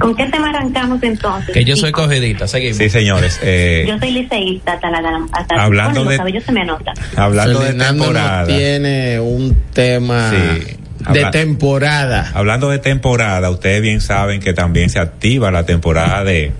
[0.00, 1.52] ¿Con qué tema arrancamos entonces?
[1.52, 2.78] Que yo soy cogedita, seguimos.
[2.78, 3.40] Sí, señores.
[3.42, 6.94] Eh, yo soy liceísta, hasta la, hasta hablando de, se me nota.
[7.14, 8.46] Hablando de temporada.
[8.46, 12.30] tiene un tema sí de temporada.
[12.34, 16.52] Hablando de temporada, ustedes bien saben que también se activa la temporada de,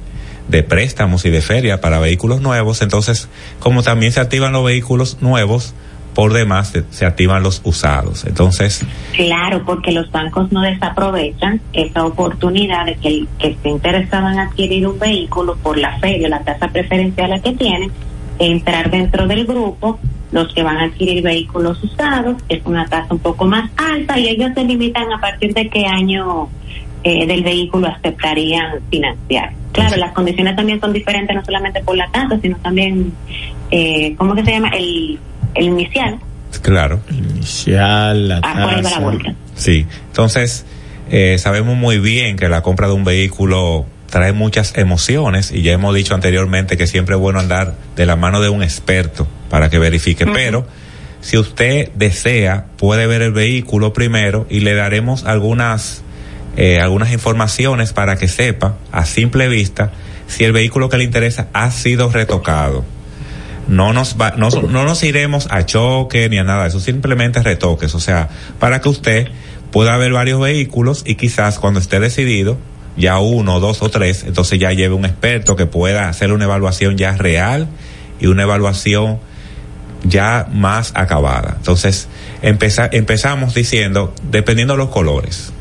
[0.48, 2.82] de préstamos y de feria para vehículos nuevos.
[2.82, 3.28] Entonces,
[3.58, 5.74] como también se activan los vehículos nuevos,
[6.14, 8.24] por demás se, activan los usados.
[8.24, 8.84] Entonces.
[9.12, 14.38] Claro, porque los bancos no desaprovechan esa oportunidad de que el que esté interesado en
[14.38, 17.90] adquirir un vehículo por la feria, la tasa preferencial que tiene,
[18.38, 19.98] entrar dentro del grupo,
[20.32, 24.28] los que van a adquirir vehículos usados, es una tasa un poco más alta y
[24.28, 26.48] ellos se limitan a partir de qué año
[27.04, 29.52] eh, del vehículo aceptarían financiar.
[29.72, 33.12] Claro, las condiciones también son diferentes, no solamente por la tasa, sino también,
[33.70, 34.68] eh, ¿cómo que se llama?
[34.70, 35.18] El,
[35.54, 36.18] el inicial.
[36.62, 37.00] Claro.
[37.10, 39.00] inicial, la tasa.
[39.54, 40.66] Sí, entonces
[41.10, 45.72] eh, sabemos muy bien que la compra de un vehículo trae muchas emociones y ya
[45.72, 49.70] hemos dicho anteriormente que siempre es bueno andar de la mano de un experto para
[49.70, 50.66] que verifique, pero
[51.22, 56.02] si usted desea puede ver el vehículo primero y le daremos algunas
[56.58, 59.92] eh, algunas informaciones para que sepa a simple vista
[60.26, 62.84] si el vehículo que le interesa ha sido retocado.
[63.66, 67.94] No nos, va, no, no nos iremos a choque ni a nada, eso simplemente retoques,
[67.94, 69.28] o sea, para que usted
[69.70, 72.58] pueda ver varios vehículos y quizás cuando esté decidido
[72.96, 76.96] ya uno, dos o tres, entonces ya lleve un experto que pueda hacer una evaluación
[76.96, 77.68] ya real
[78.20, 79.18] y una evaluación
[80.04, 81.54] ya más acabada.
[81.58, 82.08] Entonces,
[82.42, 85.52] empezamos diciendo, dependiendo de los colores,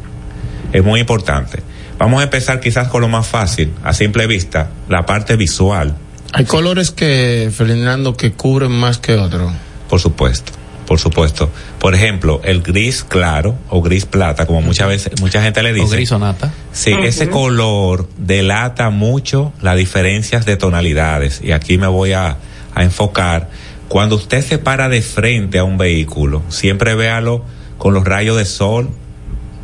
[0.74, 1.60] es muy importante.
[1.98, 5.96] Vamos a empezar quizás con lo más fácil, a simple vista, la parte visual.
[6.34, 9.52] Hay colores que, Fernando, que cubren más que otros.
[9.90, 10.61] Por supuesto
[10.92, 11.50] por supuesto.
[11.80, 15.86] Por ejemplo, el gris claro o gris plata, como muchas veces mucha gente le dice.
[15.86, 16.52] O gris sonata.
[16.74, 21.40] Sí, ese color delata mucho las diferencias de tonalidades.
[21.42, 22.36] Y aquí me voy a,
[22.76, 23.48] a enfocar.
[23.88, 27.46] Cuando usted se para de frente a un vehículo, siempre véalo
[27.78, 28.90] con los rayos de sol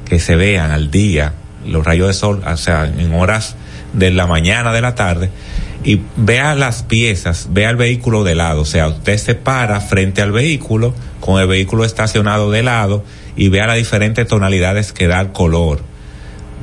[0.07, 1.33] que se vean al día,
[1.65, 3.57] los rayos de sol, o sea, en horas
[3.91, 5.29] de la mañana, de la tarde,
[5.87, 10.21] y vea las piezas, vea el vehículo de lado, o sea, usted se para frente
[10.21, 13.05] al vehículo con el vehículo estacionado de lado
[13.37, 15.79] y vea las diferentes tonalidades que da el color.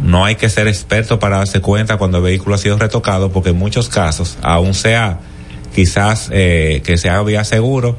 [0.02, 3.48] No hay que ser experto para darse cuenta cuando el vehículo ha sido retocado porque
[3.48, 5.20] en muchos casos, aún sea
[5.74, 7.96] quizás eh, que sea vía seguro,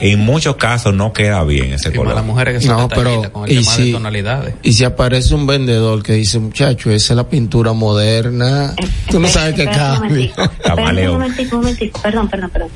[0.00, 2.14] en muchos casos no queda bien ese color.
[2.14, 4.54] las mujeres que no, pero con el y tema si, de tonalidades.
[4.62, 8.74] Y si aparece un vendedor que dice, muchacho, esa es la pintura moderna,
[9.10, 10.32] tú no sabes qué cambia.
[10.70, 12.70] Un momentito, un momentito, perdón, perdón, perdón.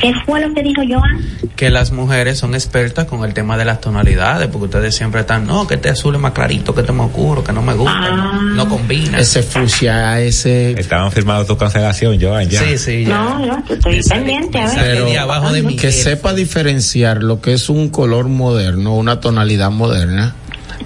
[0.00, 1.20] ¿Qué fue lo que dijo Joan?
[1.56, 5.46] Que las mujeres son expertas con el tema de las tonalidades, porque ustedes siempre están,
[5.46, 8.10] no, que este azul es más clarito, que este más oscuro, que no me gusta,
[8.10, 8.68] no, ah.
[8.68, 9.18] combina.
[9.18, 10.72] Ese fucsia, ese...
[10.72, 12.62] Estaban firmando tu cancelación, Joan, ya.
[12.62, 13.14] Sí, sí, ya.
[13.14, 14.76] No, no, estoy pendiente, a ver.
[14.76, 15.08] Pero
[15.52, 20.34] de que sepa diferenciar lo que es un color moderno, una tonalidad moderna,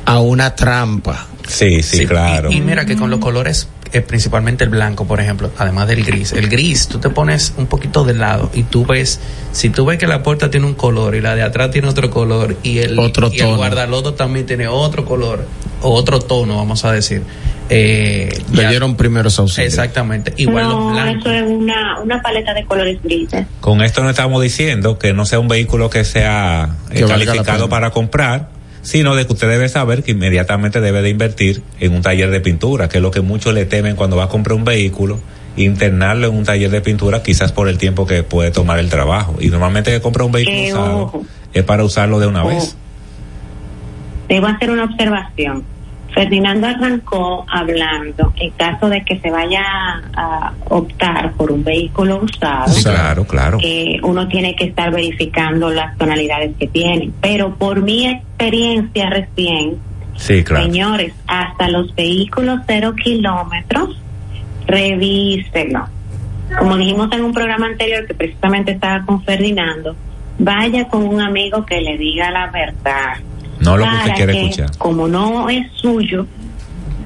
[0.05, 1.27] a una trampa.
[1.47, 2.51] Sí, sí, claro.
[2.51, 3.69] y, mira que con los colores
[4.03, 6.33] principalmente el blanco, por ejemplo, además del gris.
[6.33, 9.21] El gris, tú te pones un poquito de lado y tú ves,
[9.53, 12.11] si tú ves que la puerta tiene un color y la de atrás tiene otro
[12.11, 15.47] color y el, otro y el guardalodo también tiene otro color,
[15.83, 17.23] o otro tono, vamos a decir.
[17.71, 19.73] Eh, Leyeron primero auxilios.
[19.73, 20.35] Exactamente.
[20.37, 23.47] Igual no, Eso es una, una paleta de colores grises.
[23.61, 27.91] Con esto no estamos diciendo que no sea un vehículo que sea eh, calificado para
[27.91, 32.31] comprar sino de que usted debe saber que inmediatamente debe de invertir en un taller
[32.31, 35.21] de pintura, que es lo que muchos le temen cuando va a comprar un vehículo,
[35.57, 39.37] internarlo en un taller de pintura quizás por el tiempo que puede tomar el trabajo.
[39.41, 41.23] Y normalmente que compra un vehículo eh, usado
[41.55, 42.77] es para usarlo de una vez.
[44.29, 45.65] Debo hacer una observación.
[46.15, 49.65] Ferdinando arrancó hablando en caso de que se vaya
[50.17, 52.73] a optar por un vehículo usado.
[52.85, 53.59] Claro, claro.
[53.61, 57.11] Eh, uno tiene que estar verificando las tonalidades que tiene.
[57.21, 59.79] Pero por mi experiencia recién,
[60.17, 60.65] sí, claro.
[60.65, 64.01] señores, hasta los vehículos cero kilómetros,
[64.69, 65.89] revíselo.
[66.57, 69.97] Como dijimos en un programa anterior que precisamente estaba con Ferdinando,
[70.39, 73.15] vaya con un amigo que le diga la verdad
[73.65, 74.77] no lo que usted quiere escuchar.
[74.79, 76.27] Como no es suyo,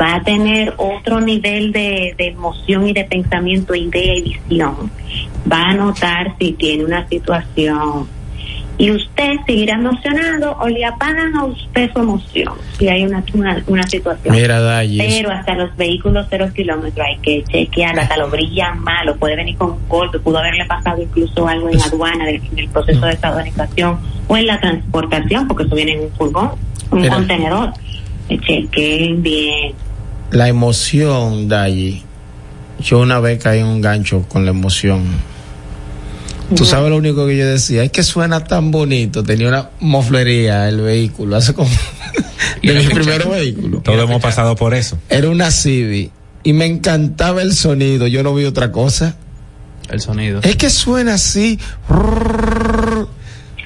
[0.00, 4.90] va a tener otro nivel de, de emoción y de pensamiento, idea y visión.
[5.50, 8.06] Va a notar si tiene una situación
[8.78, 13.24] y usted seguirá emocionado o le apagan a usted su emoción si hay una,
[13.66, 14.34] una, situación.
[14.34, 19.34] Mira, Pero hasta los vehículos cero kilómetros hay que chequear, hasta lo brillan malo, puede
[19.34, 23.12] venir con un golpe, pudo haberle pasado incluso algo en aduana, en el proceso de
[23.12, 23.98] estadonización
[24.28, 26.52] o en la transportación, porque eso viene en un furgón,
[26.92, 27.72] un contenedor.
[28.28, 29.72] Chequen bien.
[30.30, 32.02] La emoción, Dayi.
[32.80, 35.02] Yo una vez caí en un gancho con la emoción
[36.56, 40.68] Tú sabes lo único que yo decía, es que suena tan bonito, tenía una moflería
[40.68, 41.70] el vehículo, hace como
[42.62, 43.80] de mi primer vehículo.
[43.80, 44.98] Todos hemos pasado por eso.
[45.10, 46.10] Era una Civic
[46.42, 49.16] y me encantaba el sonido, yo no vi otra cosa.
[49.90, 50.40] El sonido.
[50.42, 51.58] Es que suena así.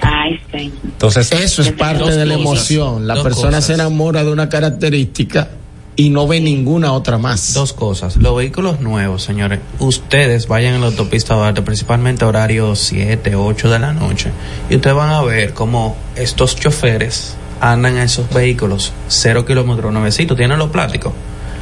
[0.00, 0.72] Ay, sí.
[0.84, 3.06] Entonces, eso es parte de la emoción.
[3.06, 5.48] La persona se enamora de una característica
[5.96, 7.54] y no ve ninguna otra más.
[7.54, 8.16] Dos cosas.
[8.16, 13.78] Los vehículos nuevos, señores, ustedes vayan en la autopista Duarte, principalmente horario 7, 8 de
[13.78, 14.30] la noche,
[14.70, 20.36] y ustedes van a ver cómo estos choferes andan en esos vehículos cero kilómetros nuevecitos,
[20.36, 21.12] tienen los plásticos.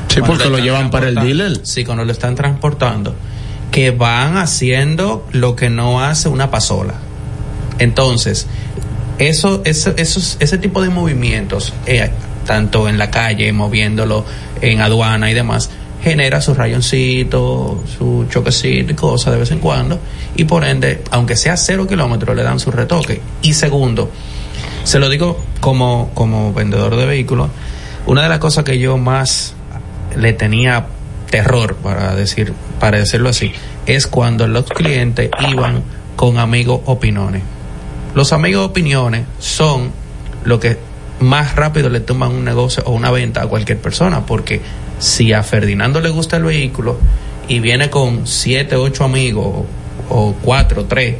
[0.08, 1.60] Sí, porque lo llevan para el dealer.
[1.62, 3.14] Sí, cuando lo están transportando,
[3.70, 6.94] que van haciendo lo que no hace una pasola.
[7.78, 8.46] Entonces,
[9.18, 12.10] eso, eso, ese tipo de movimientos, eh,
[12.50, 14.24] tanto en la calle, moviéndolo
[14.60, 15.70] en aduana y demás,
[16.02, 20.00] genera su rayoncito, su choquecito y cosas de vez en cuando,
[20.34, 23.20] y por ende, aunque sea cero kilómetros, le dan su retoque.
[23.40, 24.10] Y segundo,
[24.82, 27.50] se lo digo como, como vendedor de vehículos,
[28.06, 29.54] una de las cosas que yo más
[30.18, 30.86] le tenía
[31.30, 33.52] terror, para, decir, para decirlo así,
[33.86, 35.84] es cuando los clientes iban
[36.16, 37.42] con amigos opiniones.
[38.16, 39.92] Los amigos opiniones son
[40.42, 40.89] lo que
[41.20, 44.60] más rápido le toman un negocio o una venta a cualquier persona, porque
[44.98, 46.98] si a Ferdinando le gusta el vehículo
[47.48, 49.64] y viene con siete, ocho amigos
[50.08, 51.16] o cuatro, tres,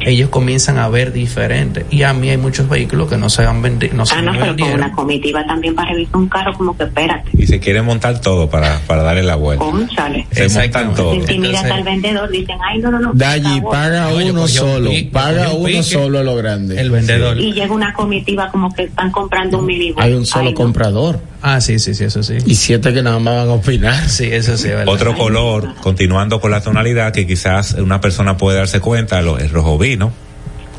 [0.00, 1.86] ellos comienzan a ver diferente.
[1.90, 3.94] Y a mí hay muchos vehículos que no se han vendido.
[3.94, 7.30] No ah, no, pero con una comitiva también para revisar un carro, como que espérate.
[7.34, 9.64] Y se quiere montar todo para, para darle la vuelta.
[9.64, 10.26] Cónchale.
[10.30, 11.14] Se montan todo.
[11.14, 13.12] Intimidas al vendedor, dicen, ay, no, no, no.
[13.14, 16.80] Dalli, paga uno solo, paga uno solo lo grande.
[16.80, 17.38] El vendedor.
[17.38, 20.02] Y llega una comitiva como que están comprando un minibus.
[20.02, 21.20] Hay un solo comprador.
[21.40, 22.38] Ah, sí, sí, sí, eso sí.
[22.46, 24.08] Y siete que nada más van a opinar.
[24.08, 24.68] Sí, eso sí.
[24.86, 29.50] Otro color, continuando con la tonalidad, que quizás una persona puede darse cuenta, lo, el
[29.50, 30.12] rojo vino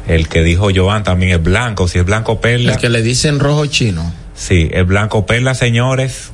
[0.10, 2.74] el que dijo Joan también es blanco, si es blanco perla.
[2.74, 4.12] El que le dicen rojo chino.
[4.36, 6.32] Sí, el blanco perla, señores.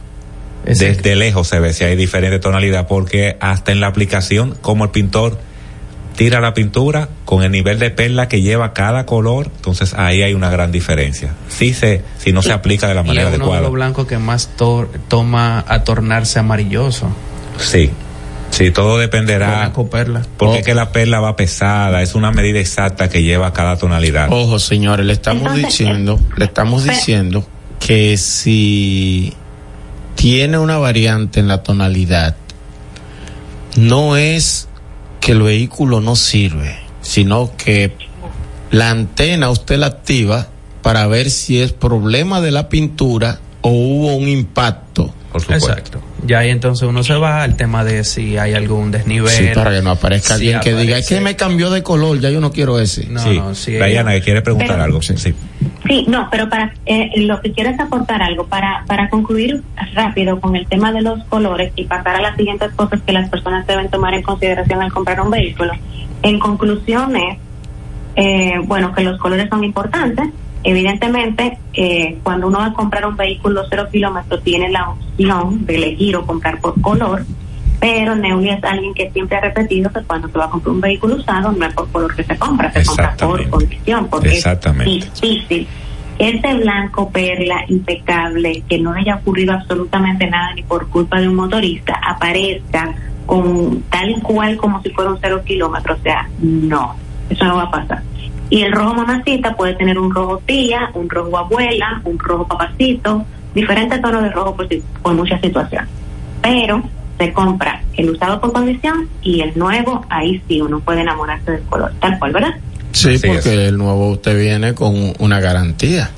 [0.66, 4.92] desde lejos se ve si hay diferente tonalidad, porque hasta en la aplicación, como el
[4.92, 5.38] pintor
[6.16, 10.34] tira la pintura con el nivel de perla que lleva cada color, entonces ahí hay
[10.34, 11.34] una gran diferencia.
[11.50, 13.62] Sí se, si no se aplica de la manera y uno adecuada.
[13.64, 14.50] De blanco que más
[15.08, 17.10] toma a tornarse amarilloso.
[17.58, 17.92] Sí,
[18.56, 19.74] Sí, todo dependerá.
[20.38, 24.32] Porque que la perla va pesada, es una medida exacta que lleva cada tonalidad.
[24.32, 27.46] Ojo, señores, le estamos diciendo, le estamos diciendo
[27.80, 29.34] que si
[30.16, 32.38] tiene una variante en la tonalidad,
[33.76, 34.70] no es
[35.26, 37.92] que el vehículo no sirve, sino que
[38.70, 40.50] la antena usted la activa
[40.84, 45.12] para ver si es problema de la pintura o hubo un impacto.
[45.32, 45.72] Por supuesto.
[45.72, 46.00] Exacto.
[46.26, 49.30] Ya ahí entonces uno se va al tema de si hay algún desnivel.
[49.30, 52.30] Sí, para que no aparezca alguien que diga, es que me cambió de color, ya
[52.30, 53.08] yo no quiero ese.
[53.08, 53.38] No, sí.
[53.38, 53.74] no, sí.
[53.74, 55.02] Diana, que quiere preguntar algo.
[55.02, 55.18] Sí.
[55.18, 55.34] sí.
[55.88, 59.62] Sí, no, pero para eh, lo que quiero es aportar algo para para concluir
[59.94, 63.30] rápido con el tema de los colores y pasar a las siguientes cosas que las
[63.30, 65.74] personas deben tomar en consideración al comprar un vehículo.
[66.24, 67.38] En conclusión es,
[68.16, 70.28] eh, bueno, que los colores son importantes,
[70.66, 75.76] Evidentemente, eh, cuando uno va a comprar un vehículo cero kilómetros, tiene la opción de
[75.76, 77.24] elegir o comprar por color,
[77.80, 80.82] pero Neuli es alguien que siempre ha repetido que cuando se va a comprar un
[80.82, 84.46] vehículo usado, no es por color que se compra, se compra por condición, porque es
[84.84, 85.68] difícil.
[86.18, 91.36] Ese blanco perla impecable, que no haya ocurrido absolutamente nada ni por culpa de un
[91.36, 92.96] motorista, aparezca
[93.28, 96.96] con tal cual como si fuera un cero kilómetro, o sea, no,
[97.30, 98.02] eso no va a pasar.
[98.50, 103.26] Y el rojo mamacita puede tener un rojo tía, un rojo abuela, un rojo papacito,
[103.54, 104.68] diferentes tonos de rojo por,
[105.02, 105.90] por muchas situaciones.
[106.42, 106.84] Pero
[107.18, 111.64] se compra el usado por condición y el nuevo, ahí sí uno puede enamorarse del
[111.64, 112.56] color, tal cual, ¿verdad?
[112.92, 116.12] Sí, porque el nuevo usted viene con una garantía.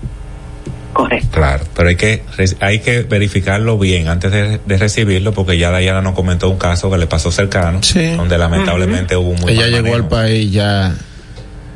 [0.93, 1.30] Correcto.
[1.32, 2.23] Claro, pero hay que
[2.59, 6.97] hay que verificarlo bien antes de, recibirlo porque ya Dayana nos comentó un caso que
[6.97, 7.80] le pasó cercano,
[8.15, 10.95] donde lamentablemente hubo muy Ella llegó al país ya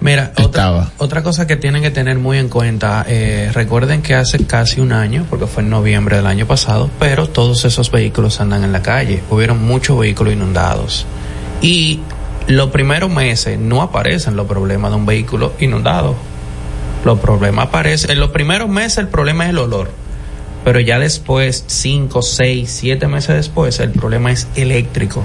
[0.01, 0.33] Mira,
[0.97, 4.93] otra, cosa que tienen que tener muy en cuenta, eh, recuerden que hace casi un
[4.93, 8.81] año, porque fue en noviembre del año pasado, pero todos esos vehículos andan en la
[8.81, 11.05] calle, hubieron muchos vehículos inundados.
[11.61, 11.99] Y
[12.47, 16.15] los primeros meses no aparecen los problemas de un vehículo inundado.
[17.05, 19.91] Los problemas aparecen, en los primeros meses el problema es el olor,
[20.65, 25.23] pero ya después, cinco, seis, siete meses después, el problema es eléctrico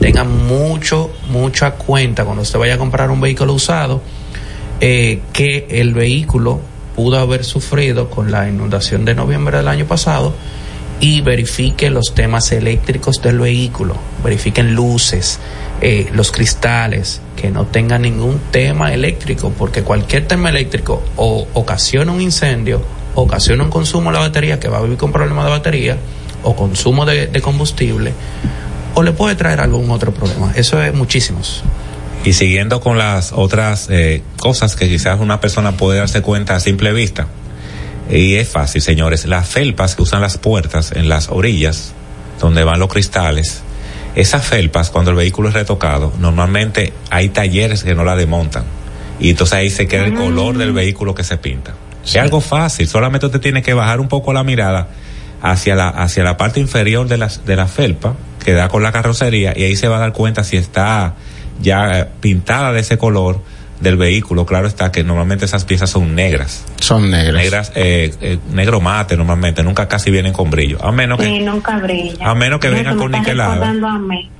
[0.00, 4.02] tenga mucho, mucha cuenta cuando usted vaya a comprar un vehículo usado,
[4.80, 6.60] eh, que el vehículo
[6.94, 10.34] pudo haber sufrido con la inundación de noviembre del año pasado
[10.98, 15.38] y verifique los temas eléctricos del vehículo, verifiquen luces,
[15.80, 22.12] eh, los cristales, que no tengan ningún tema eléctrico, porque cualquier tema eléctrico o ocasiona
[22.12, 22.82] un incendio,
[23.14, 25.96] ocasiona un consumo de la batería que va a vivir con problemas de batería
[26.42, 28.12] o consumo de combustible
[28.96, 30.52] o le puede traer algún otro problema.
[30.56, 31.62] Eso es muchísimos.
[32.24, 36.60] Y siguiendo con las otras eh, cosas que quizás una persona puede darse cuenta a
[36.60, 37.26] simple vista.
[38.10, 39.26] Y es fácil, señores.
[39.26, 41.92] Las felpas que usan las puertas en las orillas,
[42.40, 43.60] donde van los cristales,
[44.14, 48.64] esas felpas, cuando el vehículo es retocado, normalmente hay talleres que no la desmontan.
[49.20, 51.74] Y entonces ahí se queda el color del vehículo que se pinta.
[52.02, 54.88] Es algo fácil, solamente usted tiene que bajar un poco la mirada
[55.42, 58.14] hacia la, hacia la parte inferior de la, de la felpa,
[58.46, 61.14] que da con la carrocería, y ahí se va a dar cuenta si está
[61.60, 63.40] ya pintada de ese color
[63.80, 66.64] del vehículo, claro está que normalmente esas piezas son negras.
[66.78, 67.42] Son negras.
[67.42, 70.78] Negras, eh, eh, negro mate normalmente, nunca casi vienen con brillo.
[70.80, 71.24] A menos que.
[71.24, 72.30] Sí, nunca brilla.
[72.30, 73.64] A menos que vengan con niquelado.
[73.64, 74.30] a mí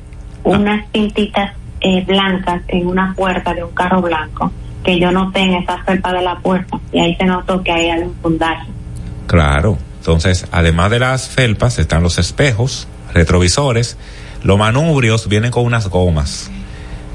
[0.45, 4.53] unas pintitas eh, blancas en una puerta de un carro blanco
[4.85, 7.91] que yo noté en esa felpa de la puerta y ahí se notó que hay
[7.91, 8.69] algún fundaje.
[9.27, 9.77] Claro.
[9.99, 13.97] Entonces, además de las felpas, están los espejos, retrovisores.
[14.43, 16.51] Los manubrios vienen con unas gomas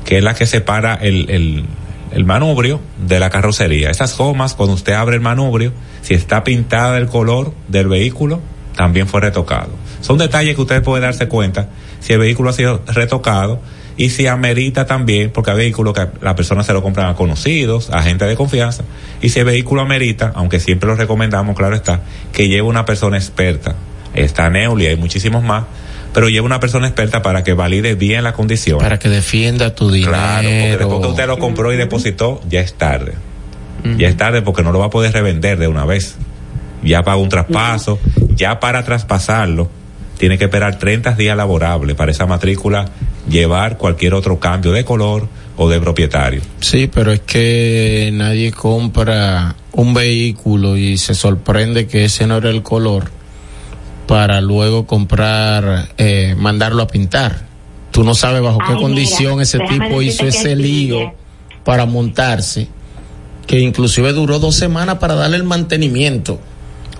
[0.05, 1.65] que es la que separa el, el,
[2.11, 3.89] el manubrio de la carrocería.
[3.89, 5.71] Esas gomas, cuando usted abre el manubrio,
[6.01, 8.41] si está pintada el color del vehículo,
[8.75, 9.69] también fue retocado.
[10.01, 11.69] Son detalles que usted puede darse cuenta
[11.99, 13.61] si el vehículo ha sido retocado
[13.97, 17.89] y si amerita también, porque hay vehículos que la persona se lo compran a conocidos,
[17.91, 18.83] a gente de confianza,
[19.21, 23.17] y si el vehículo amerita, aunque siempre lo recomendamos, claro está, que lleve una persona
[23.17, 23.75] experta.
[24.13, 25.65] Está Neuli, hay muchísimos más,
[26.13, 28.79] pero lleva una persona experta para que valide bien la condición.
[28.79, 30.11] Para que defienda tu dinero.
[30.11, 33.13] Claro, porque después que usted lo compró y depositó, ya es tarde.
[33.97, 36.15] Ya es tarde porque no lo va a poder revender de una vez.
[36.83, 37.99] Ya paga un traspaso,
[38.35, 39.69] ya para traspasarlo,
[40.17, 42.85] tiene que esperar 30 días laborables para esa matrícula
[43.27, 46.41] llevar cualquier otro cambio de color o de propietario.
[46.59, 52.49] Sí, pero es que nadie compra un vehículo y se sorprende que ese no era
[52.49, 53.09] el color
[54.11, 57.43] para luego comprar, eh, mandarlo a pintar.
[57.91, 61.13] Tú no sabes bajo qué condición ese tipo hizo ese lío
[61.63, 62.67] para montarse,
[63.47, 66.41] que inclusive duró dos semanas para darle el mantenimiento.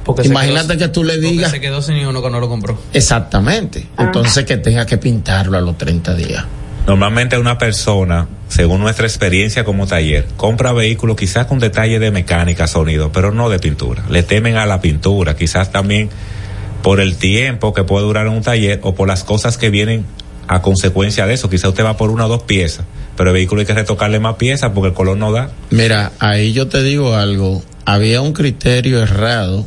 [0.06, 1.52] Porque Imagínate que tú le digas.
[1.52, 2.80] se quedó sin uno que no lo compró.
[2.94, 3.88] Exactamente.
[3.98, 4.04] Ah.
[4.04, 6.46] Entonces que tenga que pintarlo a los 30 días.
[6.88, 12.68] Normalmente una persona, según nuestra experiencia como taller, compra vehículos quizás con detalle de mecánica,
[12.68, 14.06] sonido, pero no de pintura.
[14.10, 16.10] Le temen a la pintura, quizás también
[16.82, 20.06] por el tiempo que puede durar en un taller o por las cosas que vienen
[20.48, 21.50] a consecuencia de eso.
[21.50, 24.36] Quizá usted va por una o dos piezas, pero el vehículo hay que retocarle más
[24.36, 25.52] piezas porque el color no da.
[25.70, 27.64] Mira, ahí yo te digo algo.
[27.86, 29.66] Había un criterio errado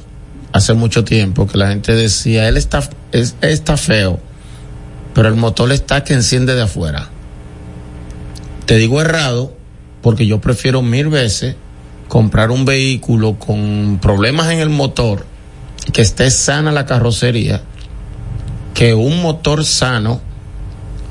[0.53, 4.21] hace mucho tiempo que la gente decía, él está, es, está feo,
[5.15, 7.09] pero el motor está que enciende de afuera.
[8.67, 9.57] Te digo errado
[10.01, 11.57] porque yo prefiero mil veces
[12.09, 15.27] comprar un vehículo con problemas en el motor
[15.93, 17.63] que esté sana la carrocería,
[18.73, 20.21] que un motor sano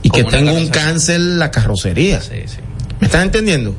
[0.02, 2.20] y que tenga un cáncer la carrocería.
[3.00, 3.76] ¿Me estás entendiendo?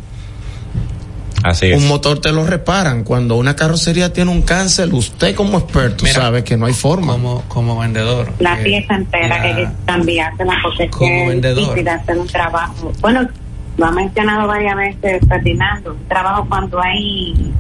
[1.43, 1.77] Así es.
[1.77, 3.05] Un motor te lo reparan.
[3.05, 7.13] Cuando una carrocería tiene un cáncer, usted como experto sabe que no hay forma.
[7.13, 8.33] Como, como vendedor.
[8.39, 11.79] La eh, pieza entera que hay que cambiársela porque como vendedor.
[11.79, 12.91] y hacer un trabajo.
[13.03, 13.29] Bueno,
[13.77, 17.53] lo ha mencionado varias veces Ferdinando, un trabajo cuando hay,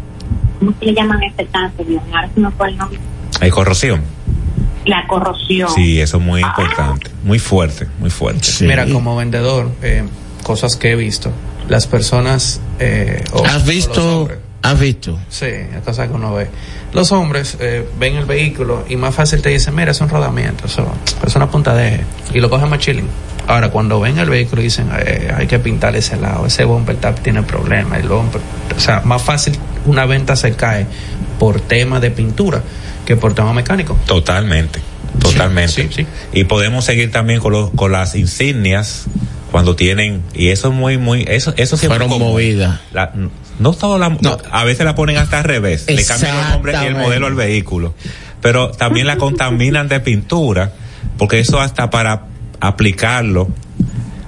[0.58, 1.86] ¿cómo se le llaman este cáncer?
[2.10, 2.98] Ahora se me fue el nombre
[3.40, 4.02] hay corrosión.
[4.84, 5.68] La corrosión.
[5.74, 8.48] Sí, eso es muy importante, muy fuerte, muy fuerte.
[8.60, 10.04] Mira, como vendedor, eh,
[10.42, 11.32] cosas que he visto,
[11.68, 12.60] las personas...
[12.78, 14.28] Eh, ¿Has visto?
[14.60, 15.18] ¿Has visto?
[15.28, 15.46] Sí,
[15.84, 16.48] cosas que uno ve.
[16.92, 20.66] Los hombres eh, ven el vehículo y más fácil te dicen, mira, es un rodamiento,
[20.66, 20.86] eso,
[21.26, 22.04] es una punta de eje,
[22.34, 23.08] y lo cogen más chilling.
[23.46, 27.20] Ahora, cuando ven el vehículo y dicen, hay que pintar ese lado, ese bumper tap
[27.20, 28.40] tiene problemas, el bumper,
[28.74, 30.86] o sea, más fácil una venta se cae
[31.38, 32.62] por tema de pintura
[33.04, 33.98] que por tema mecánico.
[34.06, 34.80] Totalmente,
[35.20, 35.88] totalmente.
[36.32, 39.06] Y podemos seguir también con, con las insignias
[39.50, 42.80] cuando tienen y eso es muy muy eso eso siempre fueron movidas.
[43.60, 44.16] No todo la,
[44.50, 47.34] a veces la ponen hasta al revés le cambian el nombre y el modelo al
[47.34, 47.94] vehículo.
[48.40, 50.72] Pero también la contaminan de pintura
[51.18, 52.26] porque eso hasta para
[52.60, 53.48] aplicarlo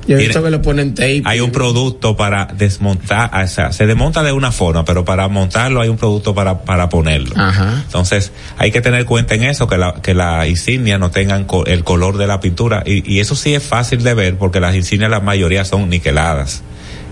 [0.06, 1.22] yo he visto que le ponen tape.
[1.24, 5.80] Hay un producto para desmontar, o sea, se desmonta de una forma, pero para montarlo
[5.80, 7.34] hay un producto para, para ponerlo.
[7.36, 7.82] Ajá.
[7.84, 11.84] Entonces, hay que tener cuenta en eso, que la, que la insignia no tengan el
[11.84, 12.82] color de la pintura.
[12.86, 16.62] Y, y eso sí es fácil de ver, porque las insignias la mayoría son niqueladas.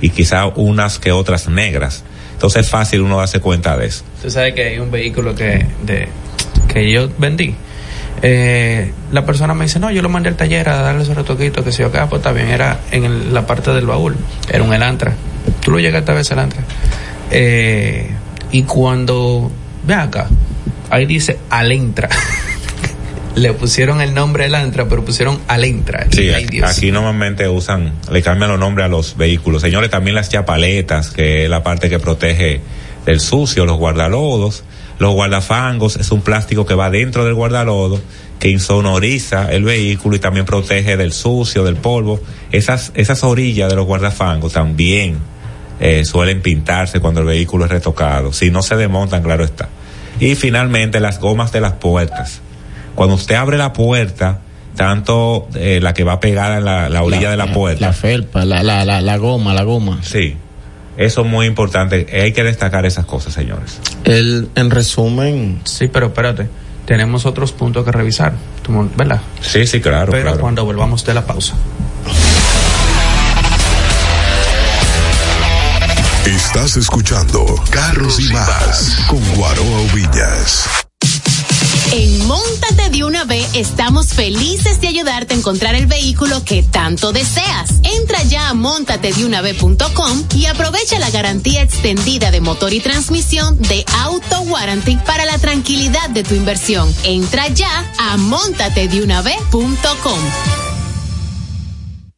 [0.01, 2.05] Y quizá unas que otras negras.
[2.33, 4.05] Entonces es fácil uno darse cuenta de eso.
[4.17, 6.09] Usted sabe que hay un vehículo que, de,
[6.69, 7.55] que yo vendí
[8.27, 11.63] eh, la persona me dice, no, yo lo mandé al taller a darle esos retoquitos,
[11.63, 14.17] que si yo acá, pues está bien, era en la parte del baúl,
[14.51, 15.13] era un Elantra.
[15.61, 16.63] Tú lo llegaste a ver Elantra.
[17.31, 18.09] Eh,
[18.51, 19.53] y cuando,
[19.87, 20.29] ve acá,
[20.89, 22.09] ahí dice Alentra.
[23.35, 26.07] le pusieron el nombre Elantra, pero pusieron Alentra.
[26.11, 29.61] Sí, aquí, normalmente usan, le cambian los nombres a los vehículos.
[29.61, 32.63] Señores, también las chapaletas, que es la parte que protege
[33.05, 34.65] del sucio, los guardalodos,
[34.99, 38.01] los guardafangos, es un plástico que va dentro del guardalodo,
[38.39, 42.21] que insonoriza el vehículo y también protege del sucio, del polvo.
[42.53, 45.19] Esas, esas orillas de los guardafangos también
[45.81, 48.33] eh, suelen pintarse cuando el vehículo es retocado.
[48.33, 49.69] Si no se desmontan, claro está.
[50.21, 52.41] Y finalmente las gomas de las puertas
[52.95, 54.41] cuando usted abre la puerta,
[54.77, 57.87] tanto eh, la que va pegada en la, orilla de la puerta.
[57.87, 60.01] La felpa, la, la, la, la goma, la goma.
[60.03, 60.37] Sí.
[60.97, 62.07] Eso es muy importante.
[62.13, 63.81] Hay que destacar esas cosas, señores.
[64.05, 65.61] El, en resumen.
[65.65, 66.49] Sí, pero espérate.
[66.87, 68.35] Tenemos otros puntos que revisar.
[68.97, 69.21] ¿Verdad?
[69.41, 70.13] Sí, sí, claro.
[70.13, 71.55] Pero cuando volvamos de la pausa.
[76.27, 80.69] Estás escuchando Carros y Más con Guaroa Villas.
[81.97, 87.13] En Montate de una vez estamos felices de ayudarte a encontrar el vehículo que tanto
[87.13, 87.71] deseas.
[87.85, 94.41] Entra ya a montatedunave.com y aprovecha la garantía extendida de motor y transmisión de Auto
[94.41, 96.93] Warranty para la tranquilidad de tu inversión.
[97.05, 100.74] Entra ya a montatedunave.com.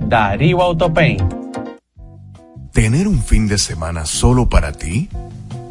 [0.00, 1.22] Darío Autopaint.
[2.72, 5.08] ¿Tener un fin de semana solo para ti?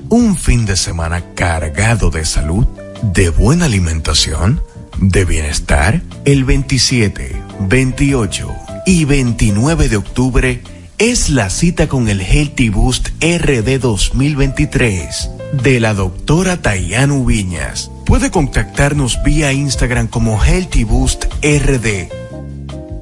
[0.09, 2.67] ¿Un fin de semana cargado de salud,
[3.01, 4.61] de buena alimentación,
[4.99, 6.01] de bienestar?
[6.25, 8.55] El 27, 28
[8.85, 10.61] y 29 de octubre
[10.99, 15.31] es la cita con el Healthy Boost RD 2023
[15.63, 17.89] de la doctora Tayanu Viñas.
[18.05, 22.20] Puede contactarnos vía Instagram como Healthy Boost RD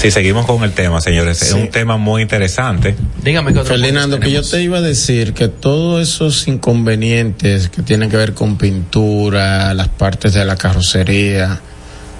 [0.00, 1.42] Sí, seguimos con el tema, señores.
[1.42, 2.96] Es un tema muy interesante.
[3.22, 8.08] Dígame que Ferdinando, que yo te iba a decir que todos esos inconvenientes que tienen
[8.08, 11.60] que ver con pintura, las partes de la carrocería,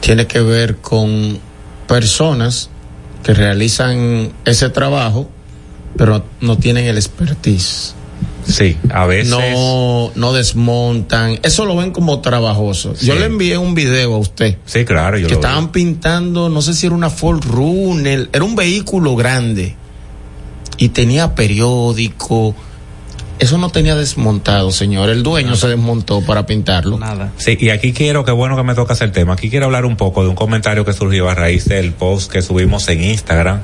[0.01, 1.39] tiene que ver con
[1.89, 2.69] personas
[3.23, 5.31] que realizan ese trabajo,
[5.97, 7.95] pero no tienen el expertise.
[8.47, 9.31] Sí, a veces.
[9.31, 11.39] No, no desmontan.
[11.43, 12.95] Eso lo ven como trabajoso.
[12.95, 14.57] Yo le envié un video a usted.
[14.65, 15.19] Sí, claro.
[15.19, 19.77] Yo que estaban pintando, no sé si era una Ford Runner, era un vehículo grande.
[20.79, 22.55] Y tenía periódico.
[23.41, 25.09] Eso no tenía desmontado, señor.
[25.09, 26.99] El dueño se desmontó para pintarlo.
[26.99, 27.33] Nada.
[27.39, 29.33] Sí, y aquí quiero, qué bueno que me toca el tema.
[29.33, 32.43] Aquí quiero hablar un poco de un comentario que surgió a raíz del post que
[32.43, 33.61] subimos en Instagram.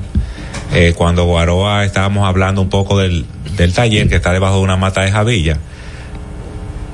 [0.73, 3.25] Eh, cuando Guaroa estábamos hablando un poco del,
[3.55, 5.59] del taller que está debajo de una mata de Javilla.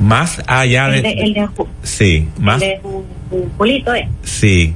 [0.01, 1.49] Más allá de, el
[1.83, 2.81] sí, más de
[3.57, 4.09] Julito, ¿eh?
[4.23, 4.75] Sí,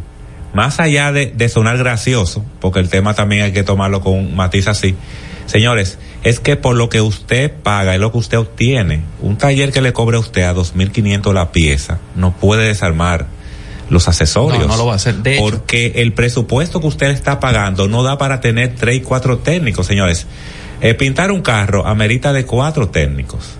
[0.57, 4.35] más allá de, de sonar gracioso, porque el tema también hay que tomarlo con un
[4.35, 4.95] matiz así.
[5.45, 9.71] Señores, es que por lo que usted paga y lo que usted obtiene, un taller
[9.71, 13.27] que le cobre a usted a 2.500 la pieza, no puede desarmar
[13.91, 14.63] los accesorios.
[14.63, 15.17] No, no lo va a hacer.
[15.17, 19.37] De porque el presupuesto que usted está pagando no da para tener tres y cuatro
[19.37, 20.25] técnicos, señores.
[20.81, 23.51] Eh, pintar un carro amerita de cuatro técnicos.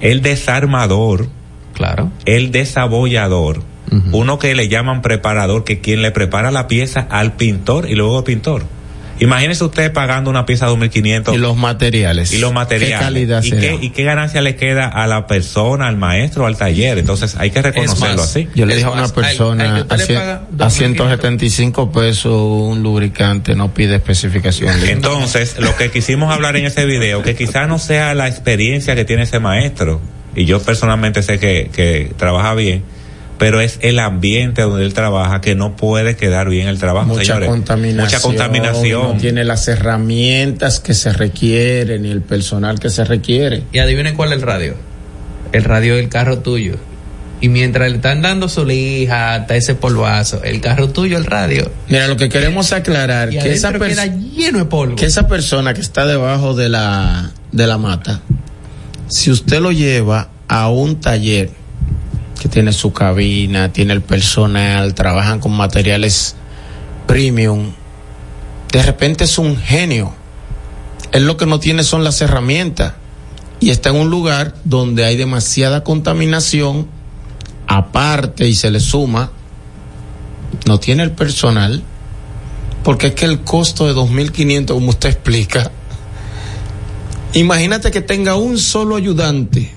[0.00, 1.28] El desarmador,
[1.74, 2.10] claro.
[2.24, 3.62] El desabollador,
[4.12, 8.18] uno que le llaman preparador, que quien le prepara la pieza al pintor y luego
[8.18, 8.62] al pintor.
[9.22, 11.34] Imagínese usted pagando una pieza de 2.500.
[11.34, 12.32] Y los materiales.
[12.32, 12.98] Y los materiales.
[12.98, 13.60] ¿Qué calidad ¿Y, será?
[13.60, 16.96] qué, ¿Y qué ganancia le queda a la persona, al maestro, al taller?
[16.96, 18.48] Entonces hay que reconocerlo más, así.
[18.54, 23.96] Yo le dije a una persona a, cien- a 175 pesos un lubricante, no pide
[23.96, 24.74] especificación.
[24.88, 29.04] Entonces, lo que quisimos hablar en ese video, que quizás no sea la experiencia que
[29.04, 30.00] tiene ese maestro,
[30.34, 32.84] y yo personalmente sé que, que trabaja bien,
[33.40, 37.24] pero es el ambiente donde él trabaja que no puede quedar bien el trabajo, mucha
[37.24, 37.48] señores.
[37.48, 38.04] contaminación.
[38.04, 39.02] Mucha contaminación.
[39.02, 43.62] No tiene las herramientas que se requieren y el personal que se requiere.
[43.72, 44.74] Y adivinen cuál es el radio.
[45.52, 46.76] El radio del carro tuyo.
[47.40, 51.72] Y mientras le están dando su lija hasta ese polvazo, el carro tuyo, el radio.
[51.88, 54.96] Mira, lo que queremos aclarar Y que esa adentro queda persona lleno de polvo.
[54.96, 58.20] que esa persona que está debajo de la de la mata,
[59.08, 61.48] si usted lo lleva a un taller
[62.40, 66.36] que tiene su cabina, tiene el personal, trabajan con materiales
[67.06, 67.72] premium,
[68.72, 70.14] de repente es un genio.
[71.12, 72.94] Él lo que no tiene son las herramientas.
[73.60, 76.88] Y está en un lugar donde hay demasiada contaminación
[77.66, 79.30] aparte y se le suma
[80.66, 81.84] no tiene el personal
[82.82, 85.70] porque es que el costo de 2.500 como usted explica
[87.34, 89.72] imagínate que tenga un solo ayudante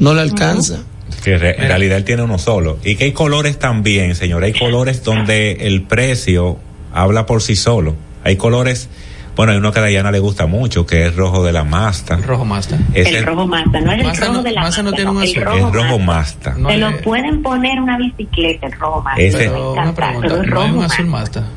[0.00, 0.80] no le alcanza
[1.24, 2.78] Que re- en realidad él tiene uno solo.
[2.84, 4.44] Y que hay colores también, señor.
[4.44, 6.58] Hay colores donde el precio
[6.92, 7.94] habla por sí solo.
[8.24, 8.88] Hay colores,
[9.36, 12.16] bueno, hay uno que a Dayana le gusta mucho, que es rojo de la Masta.
[12.18, 12.78] rojo Masta.
[12.92, 15.10] Es el el, rojo Mazda, no es el rojo no- de la Mazda no tiene
[15.10, 15.42] un el azul.
[15.44, 16.54] rojo el rojo Mazda.
[16.56, 16.70] Masta.
[16.72, 19.22] Se lo pueden poner una bicicleta, el rojo Mazda.
[19.22, 21.06] Ese- me Pero una encanta, pregunta, pero el ¿no hay rojo un azul.
[21.06, 21.48] Mazda?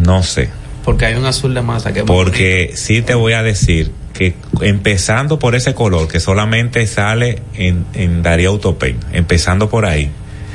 [0.00, 0.50] No sé.
[0.84, 5.38] Porque hay un azul de Mazda que Porque sí te voy a decir que empezando
[5.38, 10.10] por ese color que solamente sale en, en Darío Autopen, empezando por ahí.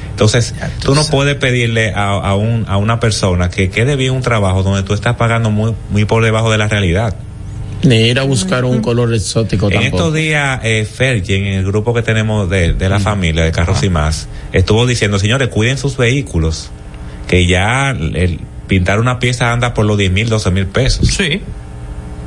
[0.10, 4.22] Entonces, tú no puedes pedirle a, a, un, a una persona que quede bien un
[4.22, 7.16] trabajo donde tú estás pagando muy, muy por debajo de la realidad.
[7.84, 11.66] ni ir a buscar un color exótico En tampoco estos días, eh, Fergie, en el
[11.66, 15.78] grupo que tenemos de, de la familia de Carros y Más, estuvo diciendo, señores, cuiden
[15.78, 16.70] sus vehículos,
[17.28, 21.08] que ya el, pintar una pieza anda por los 10 mil, 12 mil pesos.
[21.08, 21.42] Sí.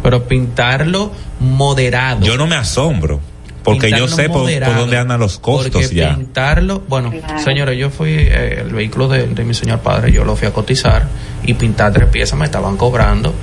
[0.04, 2.20] Pero pintarlo moderado.
[2.24, 3.20] Yo no me asombro,
[3.62, 6.14] porque yo sé por, por dónde andan los costos Porque ya.
[6.14, 7.10] pintarlo, bueno,
[7.42, 10.52] señores, yo fui, eh, el vehículo de, de mi señor padre, yo lo fui a
[10.52, 11.08] cotizar
[11.44, 13.34] y pintar tres piezas me estaban cobrando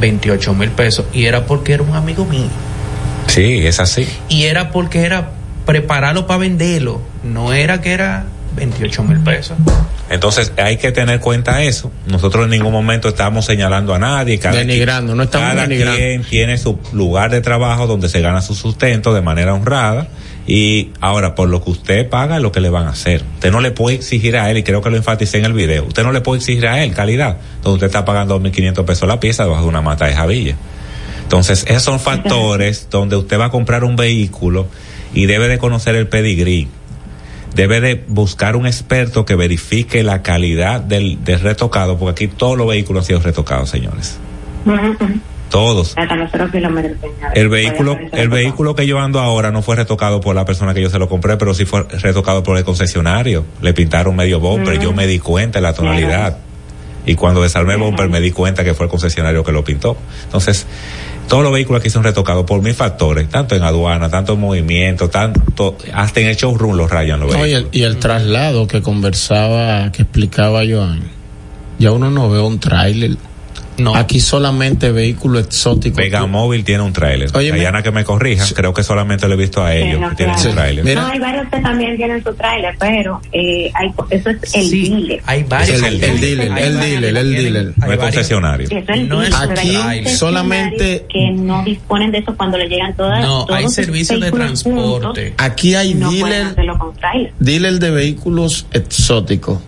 [0.00, 2.48] 28 mil pesos y era porque era un amigo mío.
[3.28, 4.08] Sí, es así.
[4.28, 5.30] Y era porque era
[5.66, 8.24] prepararlo para venderlo, no era que era
[8.58, 9.56] 28 mil pesos.
[10.10, 11.90] Entonces hay que tener cuenta eso.
[12.06, 14.38] Nosotros en ningún momento estamos señalando a nadie.
[14.38, 15.98] Cada Denigrando, no estamos cada denigrando.
[15.98, 20.08] quien tiene su lugar de trabajo donde se gana su sustento de manera honrada.
[20.46, 23.22] Y ahora, por lo que usted paga, es lo que le van a hacer.
[23.34, 25.84] Usted no le puede exigir a él, y creo que lo enfaticé en el video,
[25.84, 29.20] usted no le puede exigir a él calidad, donde usted está pagando 2.500 pesos la
[29.20, 30.56] pieza debajo de una mata de javilla.
[31.22, 34.66] Entonces, esos son factores donde usted va a comprar un vehículo
[35.12, 36.68] y debe de conocer el pedigrí.
[37.58, 42.56] Debe de buscar un experto que verifique la calidad del, del retocado, porque aquí todos
[42.56, 44.16] los vehículos han sido retocados, señores.
[45.50, 45.94] Todos.
[45.98, 46.98] Hasta kilómetros.
[47.34, 50.80] El vehículo, el vehículo que yo ando ahora no fue retocado por la persona que
[50.80, 53.44] yo se lo compré, pero sí fue retocado por el concesionario.
[53.60, 56.38] Le pintaron medio bumper, yo me di cuenta de la tonalidad.
[57.06, 59.96] Y cuando desarmé el bumper me di cuenta que fue el concesionario que lo pintó.
[60.26, 60.64] Entonces,
[61.28, 65.08] todos los vehículos aquí son retocados por mil factores, tanto en aduana, tanto en movimiento,
[65.10, 68.82] tanto, hasta en el showroom los rayan los No, y, el, y el traslado que
[68.82, 71.02] conversaba, que explicaba Joan,
[71.78, 73.16] ya uno no ve un tráiler.
[73.78, 73.94] No.
[73.94, 75.96] Aquí solamente vehículos exóticos.
[75.96, 77.30] Vega Móvil tiene un tráiler.
[77.34, 77.52] Oye,
[77.82, 80.50] que me corrija, creo que solamente lo he visto a ellos no, que tienen claro.
[80.50, 80.84] un tráiler.
[80.84, 81.02] Mira.
[81.02, 84.88] No, hay varios que también tienen su tráiler, pero eh, hay, eso es el Sí,
[84.90, 85.22] dealer.
[85.26, 85.76] hay varios.
[85.78, 87.72] Es el- el dealer, el dealer, que el dealer.
[87.76, 88.68] No es concesionario.
[89.08, 93.58] No es aquí solamente- que no disponen de eso cuando le llegan todas No, todos
[93.58, 94.80] hay servicios de transporte.
[94.80, 96.54] juntos, Aquí hay no dealer,
[97.38, 99.60] dealer de vehículos exóticos,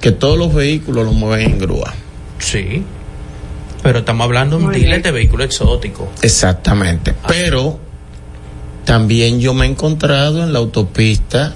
[0.00, 1.94] que todos los vehículos los mueven en grúa.
[2.38, 2.82] Sí.
[3.84, 6.10] Pero estamos hablando de un dealer de vehículo exótico.
[6.22, 7.14] Exactamente.
[7.28, 7.78] Pero
[8.84, 11.54] también yo me he encontrado en la autopista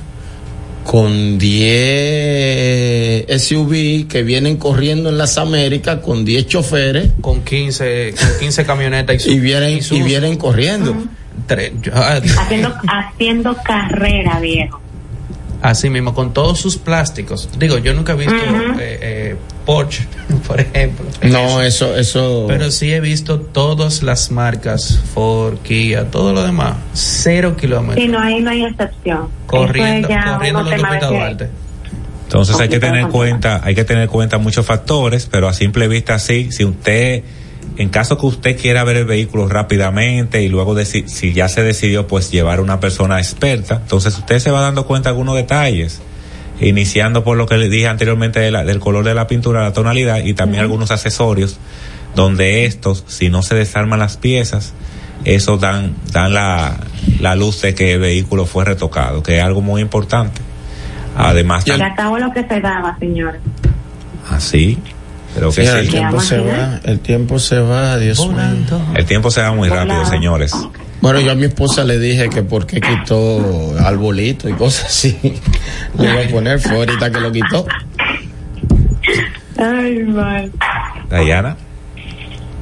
[0.85, 8.29] con 10 SUV que vienen corriendo en las Américas con 10 choferes Con 15, con
[8.41, 10.95] 15 camionetas y, su- y vienen, y vienen corriendo.
[11.47, 14.81] tres- yo- ah, Haciendo, haciendo carrera, viejo.
[15.61, 17.49] Así mismo, con todos sus plásticos.
[17.59, 19.37] Digo, yo nunca he visto eh, eh,
[19.69, 20.07] Porsche,
[20.47, 21.05] por ejemplo.
[21.25, 22.47] No, eso, eso.
[22.49, 26.77] Pero sí he visto todas las marcas, Ford, Kia, todo lo demás.
[26.95, 28.03] Cero kilómetros.
[28.03, 29.29] Sí, no, ahí no hay excepción.
[29.45, 31.51] corriendo, es corriendo en que- Duarte.
[32.23, 33.13] Entonces hay que tener complicado.
[33.13, 37.23] cuenta, hay que tener cuenta muchos factores, pero a simple vista sí, si usted
[37.77, 41.63] en caso que usted quiera ver el vehículo rápidamente y luego si, si ya se
[41.63, 45.37] decidió pues llevar a una persona experta, entonces usted se va dando cuenta de algunos
[45.37, 46.01] detalles
[46.61, 50.35] iniciando por lo que le dije anteriormente del color de la pintura, la tonalidad y
[50.35, 51.59] también algunos accesorios
[52.15, 54.75] donde estos, si no se desarman las piezas,
[55.25, 56.79] eso dan, dan la,
[57.21, 60.41] la luz de que el vehículo fue retocado, que es algo muy importante.
[61.17, 63.39] Además, se acabó lo que se daba, señor.
[64.31, 64.79] Así.
[65.35, 68.39] Pero que el tiempo se va, el tiempo se va, Dios mío.
[68.95, 70.53] El tiempo se va muy rápido, señores.
[71.01, 75.19] Bueno, yo a mi esposa le dije que por qué quitó arbolito y cosas así.
[75.99, 77.67] Le iba a poner, fue ahorita que lo quitó.
[79.59, 80.53] Ay, mal.
[81.11, 81.57] Diana.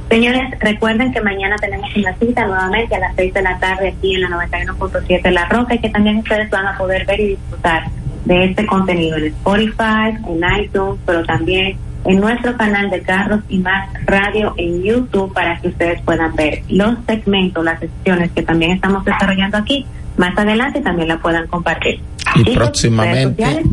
[0.09, 4.15] Señores, recuerden que mañana tenemos una cita nuevamente a las 6 de la tarde aquí
[4.15, 7.83] en la 91.7 La Roca y que también ustedes van a poder ver y disfrutar
[8.23, 13.57] de este contenido en Spotify, en iTunes, pero también en nuestro canal de Carros y
[13.59, 18.71] Más Radio en YouTube para que ustedes puedan ver los segmentos, las secciones que también
[18.71, 19.85] estamos desarrollando aquí
[20.17, 21.99] más adelante también la puedan compartir.
[22.35, 23.63] Y próximamente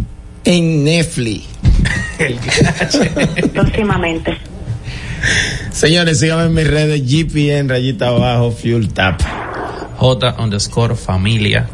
[0.45, 1.49] en Netflix.
[3.53, 4.37] próximamente.
[5.71, 9.21] Señores, síganme en mis redes GPN, rayita abajo, Fuel Tap.
[9.97, 11.67] J underscore familia.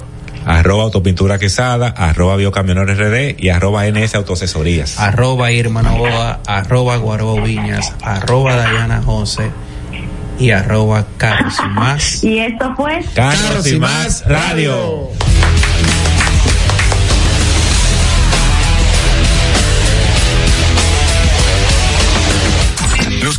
[0.58, 4.98] Arroba Autopintura Quesada, arroba Biocamionero RD y arroba NS Autoasesorías.
[4.98, 9.50] Arroba Irma Novoa, arroba Guarobo Viñas, arroba Dayana José
[10.40, 12.24] y arroba Carlos y Más.
[12.24, 15.10] Y esto fue Carlos, y Más Radio.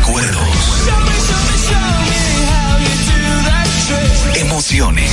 [0.00, 0.88] Recuerdos.
[4.34, 5.12] Emociones.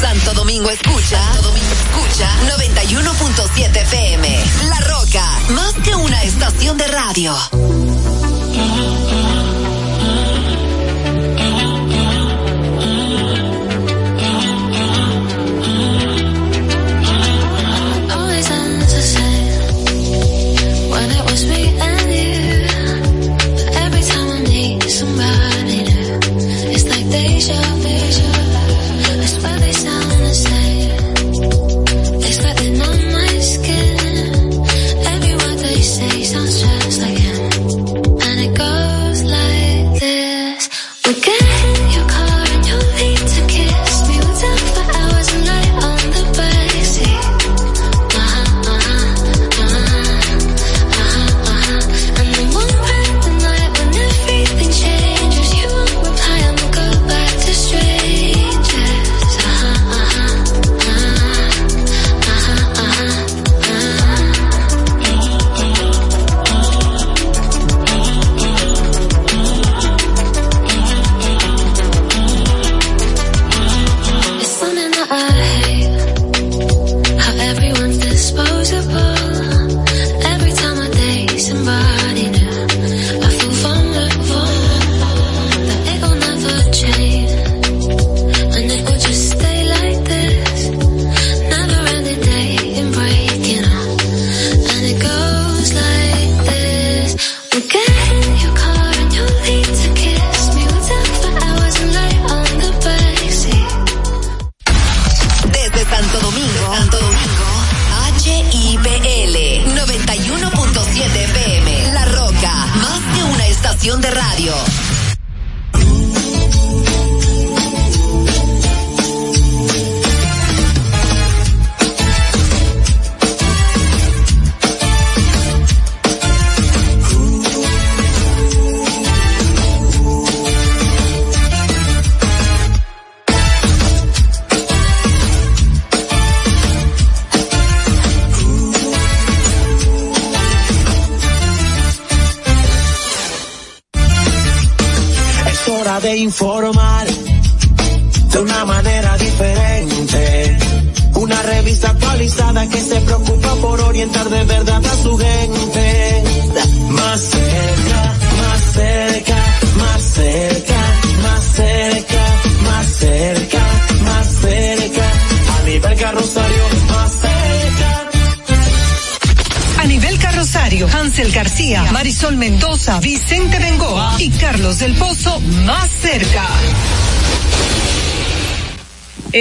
[0.00, 2.28] Santo Domingo escucha, Santo Domingo escucha
[2.58, 4.44] 91.7 FM.
[4.68, 7.34] La Roca, más que una estación de radio.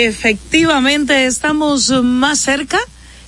[0.06, 2.78] Efectivamente, estamos más cerca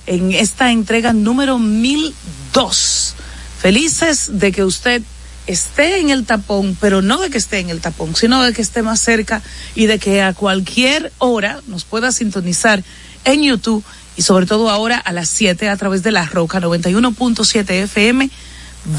[0.06, 3.14] en esta entrega número 1002.
[3.60, 5.02] Felices de que usted
[5.48, 8.62] esté en el tapón, pero no de que esté en el tapón, sino de que
[8.62, 9.42] esté más cerca
[9.74, 12.84] y de que a cualquier hora nos pueda sintonizar
[13.24, 13.84] en YouTube
[14.16, 18.30] y sobre todo ahora a las 7 a través de la Roca 91.7 FM,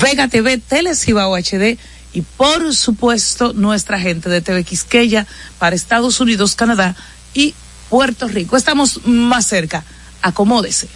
[0.01, 1.77] Vega TV, Telecibao HD
[2.11, 5.25] y por supuesto nuestra gente de TV Quisqueya
[5.59, 6.97] para Estados Unidos, Canadá
[7.33, 7.55] y
[7.89, 8.55] Puerto Rico.
[8.57, 9.83] Estamos más cerca.
[10.21, 10.87] Acomódese.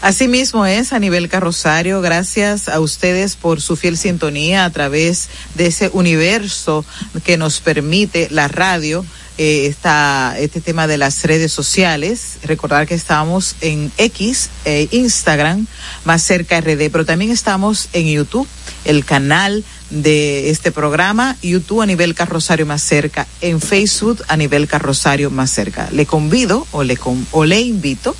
[0.00, 5.66] Asimismo es a nivel carrosario, gracias a ustedes por su fiel sintonía a través de
[5.66, 6.84] ese universo
[7.24, 9.04] que nos permite la radio.
[9.40, 9.72] Eh,
[10.38, 12.38] este tema de las redes sociales.
[12.42, 15.68] Recordar que estamos en X, eh, Instagram,
[16.04, 18.48] más cerca RD, pero también estamos en YouTube,
[18.84, 24.66] el canal de este programa, YouTube a nivel carrosario más cerca, en Facebook a nivel
[24.66, 25.88] carrosario más cerca.
[25.92, 26.98] Le convido o le,
[27.30, 28.16] o le invito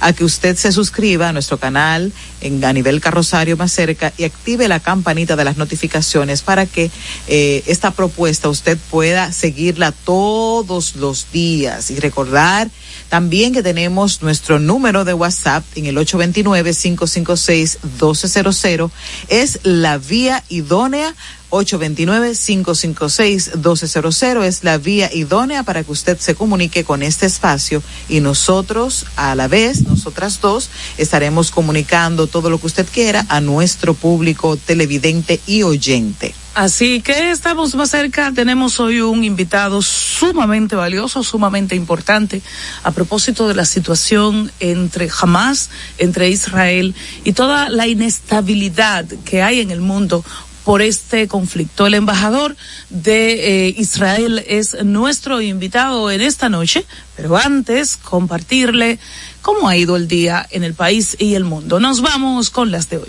[0.00, 4.24] a que usted se suscriba a nuestro canal en, a nivel carrosario más cerca y
[4.24, 6.90] active la campanita de las notificaciones para que
[7.26, 12.70] eh, esta propuesta usted pueda seguirla todos los días y recordar
[13.08, 18.90] también que tenemos nuestro número de WhatsApp en el 829-556-1200.
[19.28, 21.14] Es la vía idónea
[21.50, 29.04] 829-556-1200 es la vía idónea para que usted se comunique con este espacio y nosotros
[29.16, 34.56] a la vez, nosotras dos, estaremos comunicando todo lo que usted quiera a nuestro público
[34.56, 36.34] televidente y oyente.
[36.58, 38.32] Así que estamos más cerca.
[38.32, 42.42] Tenemos hoy un invitado sumamente valioso, sumamente importante
[42.82, 49.60] a propósito de la situación entre Hamas, entre Israel y toda la inestabilidad que hay
[49.60, 50.24] en el mundo
[50.68, 51.86] por este conflicto.
[51.86, 52.54] El embajador
[52.90, 56.84] de eh, Israel es nuestro invitado en esta noche,
[57.16, 58.98] pero antes compartirle
[59.40, 61.80] cómo ha ido el día en el país y el mundo.
[61.80, 63.08] Nos vamos con las de hoy.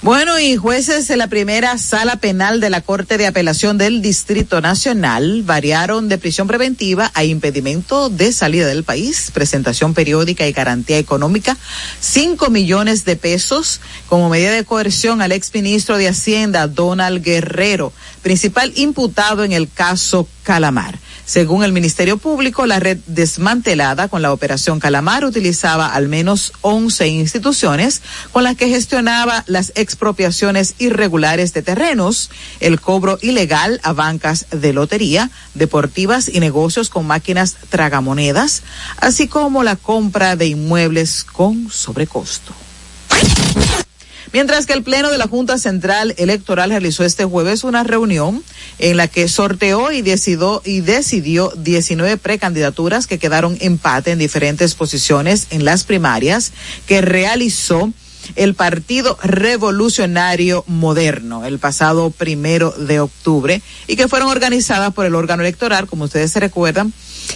[0.00, 4.62] Bueno, y jueces de la primera sala penal de la Corte de Apelación del Distrito
[4.62, 10.96] Nacional variaron de prisión preventiva a impedimento de salida del país, presentación periódica y garantía
[10.96, 11.58] económica,
[12.00, 17.92] cinco millones de pesos como medida de coerción al exministro de Hacienda, Donald Guerrero,
[18.28, 20.98] principal imputado en el caso Calamar.
[21.24, 27.08] Según el Ministerio Público, la red desmantelada con la operación Calamar utilizaba al menos 11
[27.08, 32.28] instituciones con las que gestionaba las expropiaciones irregulares de terrenos,
[32.60, 38.62] el cobro ilegal a bancas de lotería, deportivas y negocios con máquinas tragamonedas,
[38.98, 42.52] así como la compra de inmuebles con sobrecosto.
[44.32, 48.42] Mientras que el Pleno de la Junta Central Electoral realizó este jueves una reunión
[48.78, 54.74] en la que sorteó y decidió, y decidió 19 precandidaturas que quedaron empate en diferentes
[54.74, 56.52] posiciones en las primarias
[56.86, 57.92] que realizó
[58.36, 65.14] el Partido Revolucionario Moderno el pasado primero de octubre y que fueron organizadas por el
[65.14, 66.92] órgano electoral, como ustedes se recuerdan,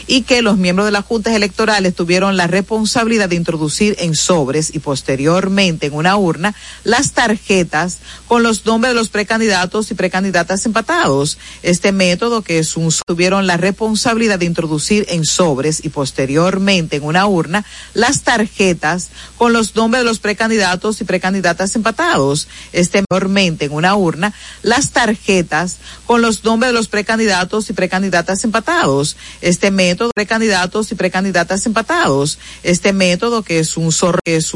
[0.06, 4.74] y que los miembros de las juntas electorales tuvieron la responsabilidad de introducir en sobres
[4.74, 10.66] y posteriormente en una urna las tarjetas con los nombres de los precandidatos y precandidatas
[10.66, 11.38] empatados.
[11.62, 17.04] Este método que es un tuvieron la responsabilidad de introducir en sobres y posteriormente en
[17.04, 17.64] una urna
[17.94, 22.48] las tarjetas con los nombres de los precandidatos y precandidatas empatados.
[22.72, 24.32] Este mayormente en una urna
[24.62, 29.16] las tarjetas con los nombres de los precandidatos y precandidatas empatados.
[29.40, 29.70] Este
[30.14, 32.38] precandidatos y precandidatas empatados.
[32.62, 33.92] Este método que es un,
[34.24, 34.50] que es